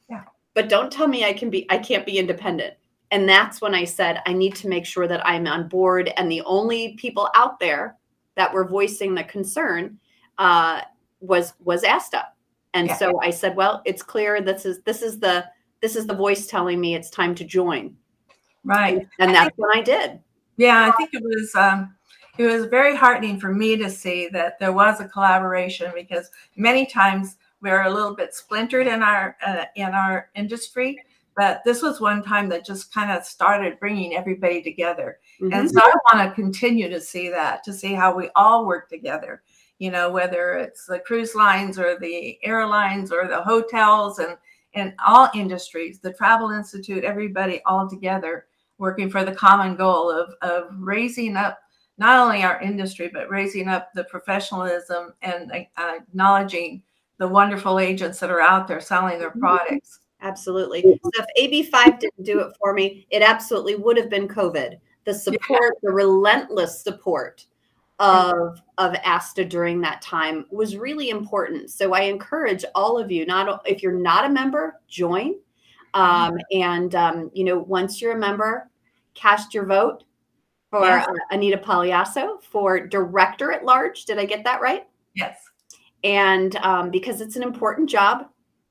Yeah. 0.10 0.24
but 0.54 0.70
don't 0.70 0.92
tell 0.92 1.08
me 1.08 1.24
I 1.24 1.34
can 1.34 1.50
be 1.50 1.66
I 1.70 1.78
can't 1.78 2.06
be 2.06 2.18
independent. 2.18 2.74
And 3.12 3.30
that's 3.30 3.62
when 3.62 3.76
I 3.76 3.86
said 3.86 4.22
I 4.26 4.34
need 4.34 4.56
to 4.56 4.68
make 4.68 4.86
sure 4.86 5.08
that 5.08 5.26
I'm 5.26 5.48
on 5.48 5.68
board. 5.68 6.12
And 6.18 6.32
the 6.32 6.42
only 6.42 6.96
people 6.96 7.30
out 7.36 7.60
there 7.60 7.98
that 8.36 8.54
were 8.54 8.68
voicing 8.68 9.14
the 9.14 9.24
concern 9.24 10.00
uh, 10.38 10.82
was 11.20 11.54
was 11.64 11.84
ASTA. 11.84 12.28
And 12.74 12.88
yeah. 12.88 12.98
so 12.98 13.20
I 13.22 13.30
said, 13.30 13.56
well, 13.56 13.82
it's 13.86 14.04
clear 14.04 14.42
this 14.42 14.66
is 14.66 14.82
this 14.82 15.02
is 15.02 15.20
the 15.20 15.46
this 15.82 15.96
is 15.96 16.08
the 16.08 16.16
voice 16.16 16.48
telling 16.48 16.80
me 16.80 16.96
it's 16.96 17.10
time 17.10 17.36
to 17.36 17.44
join. 17.44 17.96
Right. 18.64 19.08
And, 19.20 19.34
that's 19.34 19.56
when 19.58 19.70
I 19.78 19.82
did. 19.82 20.20
Yeah, 20.58 20.88
I 20.88 20.92
think 20.98 21.12
it 21.14 21.22
was 21.24 21.54
um, 21.56 21.96
it 22.38 22.46
was 22.46 22.66
very 22.66 22.96
heartening 22.96 23.40
for 23.40 23.54
me 23.54 23.78
to 23.78 23.90
see 23.90 24.28
that 24.30 24.60
there 24.60 24.74
was 24.74 25.00
a 25.00 25.08
collaboration 25.08 25.92
because 25.96 26.30
many 26.56 26.86
times 26.86 27.38
we're 27.62 27.84
a 27.84 27.94
little 27.94 28.16
bit 28.16 28.34
splintered 28.34 28.88
in 28.88 29.02
our 29.02 29.38
uh, 29.46 29.66
in 29.76 29.94
our 29.94 30.30
industry 30.36 31.00
but 31.36 31.62
this 31.66 31.82
was 31.82 32.00
one 32.00 32.24
time 32.24 32.48
that 32.48 32.66
just 32.66 32.94
kind 32.94 33.12
of 33.12 33.26
started 33.26 33.80
bringing 33.80 34.16
everybody 34.16 34.62
together 34.62 35.20
mm-hmm. 35.42 35.54
and 35.54 35.70
so 35.70 35.80
i 35.82 35.94
want 36.14 36.30
to 36.30 36.36
continue 36.36 36.90
to 36.90 37.02
see 37.02 37.30
that 37.30 37.64
to 37.64 37.74
see 37.74 37.94
how 37.94 38.16
we 38.16 38.30
all 38.36 38.66
work 38.66 38.90
together 38.90 39.42
you 39.80 39.92
know 39.92 40.10
whether 40.10 40.54
it's 40.54 40.86
the 40.86 41.00
cruise 41.00 41.36
lines 41.36 41.78
or 41.78 41.98
the 42.00 42.38
airlines 42.44 43.12
or 43.12 43.28
the 43.28 43.42
hotels 43.42 44.20
and 44.20 44.38
and 44.74 44.94
all 45.06 45.30
industries 45.34 46.00
the 46.00 46.14
travel 46.14 46.52
institute 46.52 47.04
everybody 47.04 47.62
all 47.66 47.90
together 47.90 48.46
working 48.78 49.10
for 49.10 49.24
the 49.24 49.34
common 49.34 49.76
goal 49.76 50.10
of 50.12 50.34
of 50.42 50.70
raising 50.80 51.36
up 51.36 51.60
not 51.98 52.20
only 52.20 52.44
our 52.44 52.62
industry 52.62 53.10
but 53.12 53.30
raising 53.30 53.68
up 53.68 53.94
the 53.94 54.04
professionalism 54.06 55.14
and 55.22 55.52
uh, 55.52 55.94
acknowledging 55.98 56.82
the 57.18 57.28
wonderful 57.28 57.80
agents 57.80 58.20
that 58.20 58.30
are 58.30 58.42
out 58.42 58.68
there 58.68 58.82
selling 58.82 59.20
their 59.20 59.30
mm-hmm. 59.30 59.40
products. 59.40 60.00
Absolutely. 60.22 60.82
So 60.82 61.12
if 61.14 61.72
AB5 61.72 62.00
didn't 62.00 62.24
do 62.24 62.40
it 62.40 62.56
for 62.60 62.74
me, 62.74 63.06
it 63.12 63.22
absolutely 63.22 63.76
would 63.76 63.98
have 63.98 64.10
been 64.10 64.28
COVID. 64.28 64.78
The 65.06 65.14
support, 65.14 65.74
yeah. 65.76 65.90
the 65.90 65.92
relentless 65.92 66.82
support 66.82 67.46
of 68.00 68.60
of 68.78 68.94
ASTA 69.06 69.46
during 69.46 69.80
that 69.82 70.02
time 70.02 70.46
was 70.50 70.76
really 70.76 71.10
important. 71.10 71.70
So 71.70 71.94
I 71.94 72.02
encourage 72.02 72.66
all 72.74 72.98
of 72.98 73.12
you, 73.12 73.26
not 73.26 73.62
if 73.66 73.84
you're 73.84 73.94
not 73.94 74.26
a 74.26 74.30
member, 74.30 74.82
join. 74.88 75.36
Um, 75.94 76.34
mm-hmm. 76.34 76.62
and 76.62 76.96
um, 76.96 77.32
you 77.34 77.44
know, 77.44 77.60
once 77.60 78.02
you're 78.02 78.14
a 78.14 78.20
member, 78.20 78.70
cast 79.14 79.54
your 79.54 79.66
vote 79.66 80.04
for 80.80 80.86
yes. 80.86 81.08
uh, 81.08 81.14
Anita 81.32 81.58
Pagliasso 81.58 82.42
for 82.44 82.80
director 82.80 83.52
at 83.52 83.66
large. 83.66 84.06
Did 84.06 84.20
I 84.20 84.26
get 84.26 84.44
that 84.44 84.62
right? 84.62 84.88
Yes 85.14 85.38
and 86.06 86.56
um, 86.58 86.92
because 86.92 87.20
it's 87.20 87.36
an 87.36 87.44
important 87.44 87.90
job 87.90 88.30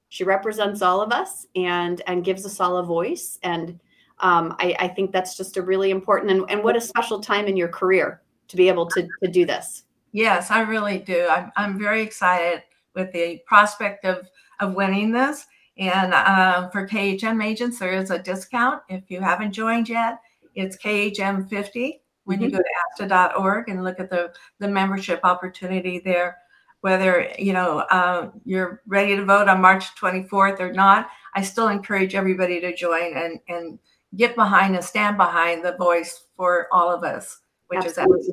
she 0.08 0.22
represents 0.24 0.80
all 0.80 1.02
of 1.02 1.12
us 1.12 1.46
and 1.56 2.00
and 2.06 2.24
gives 2.24 2.46
us 2.46 2.60
all 2.60 2.78
a 2.78 2.82
voice 2.82 3.38
and 3.42 3.78
um, 4.20 4.54
I, 4.60 4.76
I, 4.78 4.88
think 4.88 5.10
that's 5.10 5.36
just 5.36 5.56
a 5.56 5.62
really 5.62 5.90
important 5.90 6.30
and, 6.30 6.48
and 6.48 6.62
what 6.62 6.76
a 6.76 6.80
special 6.80 7.20
time 7.20 7.46
in 7.46 7.56
your 7.56 7.66
career 7.66 8.22
to 8.46 8.56
be 8.56 8.68
able 8.68 8.86
to, 8.86 9.08
to 9.22 9.30
do 9.30 9.44
this 9.44 9.82
yes 10.12 10.50
i 10.50 10.60
really 10.60 10.98
do 10.98 11.26
i'm, 11.28 11.50
I'm 11.56 11.78
very 11.78 12.00
excited 12.00 12.62
with 12.94 13.12
the 13.12 13.42
prospect 13.46 14.04
of 14.04 14.30
of 14.60 14.74
winning 14.74 15.10
this 15.10 15.44
and 15.76 16.14
uh, 16.14 16.70
for 16.70 16.86
khm 16.86 17.44
agents 17.44 17.80
there 17.80 17.94
is 17.94 18.12
a 18.12 18.18
discount 18.20 18.80
if 18.88 19.10
you 19.10 19.20
haven't 19.20 19.52
joined 19.52 19.88
yet 19.88 20.20
it's 20.54 20.76
khm 20.76 21.48
50 21.48 22.02
when 22.24 22.38
mm-hmm. 22.38 22.44
you 22.44 22.50
go 22.50 22.58
to 22.58 23.06
asta.org 23.06 23.68
and 23.68 23.84
look 23.84 24.00
at 24.00 24.10
the 24.10 24.32
the 24.58 24.68
membership 24.68 25.20
opportunity 25.24 25.98
there 25.98 26.38
whether 26.84 27.32
you 27.38 27.54
know 27.54 27.78
uh, 27.90 28.28
you're 28.44 28.82
ready 28.86 29.16
to 29.16 29.24
vote 29.24 29.48
on 29.48 29.58
March 29.58 29.86
24th 29.98 30.60
or 30.60 30.70
not. 30.70 31.08
I 31.34 31.40
still 31.40 31.68
encourage 31.68 32.14
everybody 32.14 32.60
to 32.60 32.76
join 32.76 33.16
and 33.16 33.40
and 33.48 33.78
get 34.16 34.36
behind 34.36 34.74
and 34.74 34.84
stand 34.84 35.16
behind 35.16 35.64
the 35.64 35.78
voice 35.78 36.26
for 36.36 36.68
all 36.70 36.94
of 36.94 37.02
us, 37.02 37.40
which 37.68 37.86
Absolutely. 37.86 38.20
is 38.20 38.32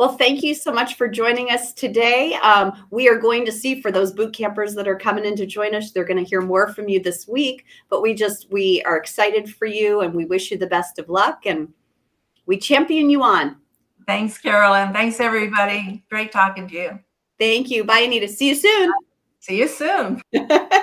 well, 0.00 0.16
thank 0.16 0.42
you 0.42 0.54
so 0.54 0.72
much 0.72 0.94
for 0.94 1.08
joining 1.08 1.50
us 1.50 1.74
today. 1.74 2.32
Um, 2.36 2.86
we 2.90 3.06
are 3.06 3.18
going 3.18 3.44
to 3.44 3.52
see 3.52 3.82
for 3.82 3.92
those 3.92 4.14
boot 4.14 4.32
campers 4.32 4.74
that 4.76 4.88
are 4.88 4.96
coming 4.96 5.26
in 5.26 5.36
to 5.36 5.44
join 5.44 5.74
us, 5.74 5.90
they're 5.90 6.06
going 6.06 6.16
to 6.16 6.24
hear 6.24 6.40
more 6.40 6.68
from 6.68 6.88
you 6.88 7.02
this 7.02 7.28
week. 7.28 7.66
But 7.90 8.00
we 8.00 8.14
just, 8.14 8.50
we 8.50 8.82
are 8.84 8.96
excited 8.96 9.54
for 9.54 9.66
you 9.66 10.00
and 10.00 10.14
we 10.14 10.24
wish 10.24 10.50
you 10.50 10.56
the 10.56 10.66
best 10.66 10.98
of 10.98 11.10
luck 11.10 11.42
and 11.44 11.70
we 12.46 12.56
champion 12.56 13.10
you 13.10 13.22
on. 13.22 13.56
Thanks, 14.06 14.38
Carolyn. 14.38 14.94
Thanks, 14.94 15.20
everybody. 15.20 16.02
Great 16.08 16.32
talking 16.32 16.66
to 16.68 16.74
you. 16.74 16.98
Thank 17.38 17.68
you. 17.68 17.84
Bye, 17.84 17.98
Anita. 17.98 18.28
See 18.28 18.48
you 18.48 18.54
soon. 18.54 18.90
See 19.40 19.58
you 19.58 19.68
soon. 19.68 20.22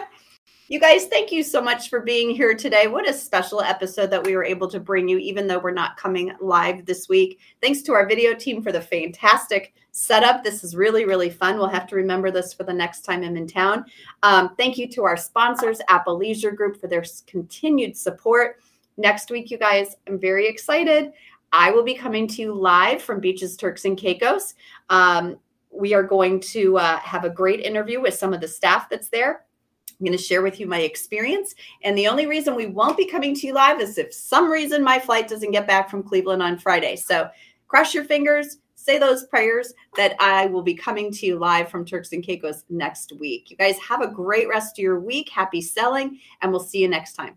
You 0.69 0.81
guys, 0.81 1.05
thank 1.05 1.31
you 1.31 1.43
so 1.43 1.61
much 1.61 1.89
for 1.89 2.01
being 2.01 2.29
here 2.29 2.53
today. 2.53 2.87
What 2.87 3.07
a 3.07 3.13
special 3.13 3.61
episode 3.61 4.11
that 4.11 4.25
we 4.25 4.35
were 4.35 4.43
able 4.43 4.67
to 4.67 4.81
bring 4.81 5.07
you, 5.07 5.17
even 5.17 5.47
though 5.47 5.59
we're 5.59 5.71
not 5.71 5.95
coming 5.95 6.33
live 6.41 6.85
this 6.85 7.07
week. 7.07 7.39
Thanks 7.61 7.81
to 7.83 7.93
our 7.93 8.05
video 8.05 8.33
team 8.33 8.61
for 8.61 8.73
the 8.73 8.81
fantastic 8.81 9.73
setup. 9.91 10.43
This 10.43 10.65
is 10.65 10.75
really, 10.75 11.05
really 11.05 11.29
fun. 11.29 11.55
We'll 11.55 11.69
have 11.69 11.87
to 11.87 11.95
remember 11.95 12.31
this 12.31 12.53
for 12.53 12.65
the 12.65 12.73
next 12.73 13.03
time 13.03 13.23
I'm 13.23 13.37
in 13.37 13.47
town. 13.47 13.85
Um, 14.23 14.55
thank 14.57 14.77
you 14.77 14.89
to 14.89 15.05
our 15.05 15.15
sponsors, 15.15 15.79
Apple 15.87 16.17
Leisure 16.17 16.51
Group, 16.51 16.81
for 16.81 16.87
their 16.87 17.05
continued 17.27 17.95
support. 17.95 18.59
Next 18.97 19.31
week, 19.31 19.49
you 19.49 19.57
guys, 19.57 19.95
I'm 20.05 20.19
very 20.19 20.49
excited. 20.49 21.13
I 21.53 21.71
will 21.71 21.83
be 21.83 21.95
coming 21.95 22.27
to 22.27 22.41
you 22.41 22.53
live 22.53 23.01
from 23.01 23.21
Beaches, 23.21 23.55
Turks, 23.55 23.85
and 23.85 23.97
Caicos. 23.97 24.55
Um, 24.89 25.37
we 25.71 25.93
are 25.93 26.03
going 26.03 26.41
to 26.41 26.77
uh, 26.77 26.97
have 26.97 27.23
a 27.23 27.29
great 27.29 27.61
interview 27.61 28.01
with 28.01 28.15
some 28.15 28.33
of 28.33 28.41
the 28.41 28.49
staff 28.49 28.89
that's 28.89 29.07
there 29.07 29.45
I'm 29.99 30.05
going 30.05 30.17
to 30.17 30.23
share 30.23 30.41
with 30.41 30.59
you 30.59 30.67
my 30.67 30.81
experience. 30.81 31.55
And 31.83 31.97
the 31.97 32.07
only 32.07 32.27
reason 32.27 32.55
we 32.55 32.67
won't 32.67 32.97
be 32.97 33.05
coming 33.05 33.33
to 33.35 33.47
you 33.47 33.53
live 33.53 33.81
is 33.81 33.97
if 33.97 34.13
some 34.13 34.51
reason 34.51 34.83
my 34.83 34.99
flight 34.99 35.27
doesn't 35.27 35.51
get 35.51 35.65
back 35.65 35.89
from 35.89 36.03
Cleveland 36.03 36.43
on 36.43 36.59
Friday. 36.59 36.95
So 36.95 37.29
cross 37.67 37.93
your 37.93 38.03
fingers, 38.03 38.57
say 38.75 38.99
those 38.99 39.25
prayers 39.25 39.73
that 39.95 40.15
I 40.19 40.45
will 40.45 40.61
be 40.61 40.75
coming 40.75 41.11
to 41.11 41.25
you 41.25 41.39
live 41.39 41.69
from 41.69 41.83
Turks 41.83 42.13
and 42.13 42.23
Caicos 42.23 42.63
next 42.69 43.13
week. 43.19 43.49
You 43.49 43.57
guys 43.57 43.77
have 43.79 44.01
a 44.01 44.07
great 44.07 44.47
rest 44.47 44.77
of 44.77 44.83
your 44.83 44.99
week. 44.99 45.29
Happy 45.29 45.61
selling, 45.61 46.19
and 46.41 46.51
we'll 46.51 46.61
see 46.61 46.79
you 46.79 46.87
next 46.87 47.13
time. 47.13 47.35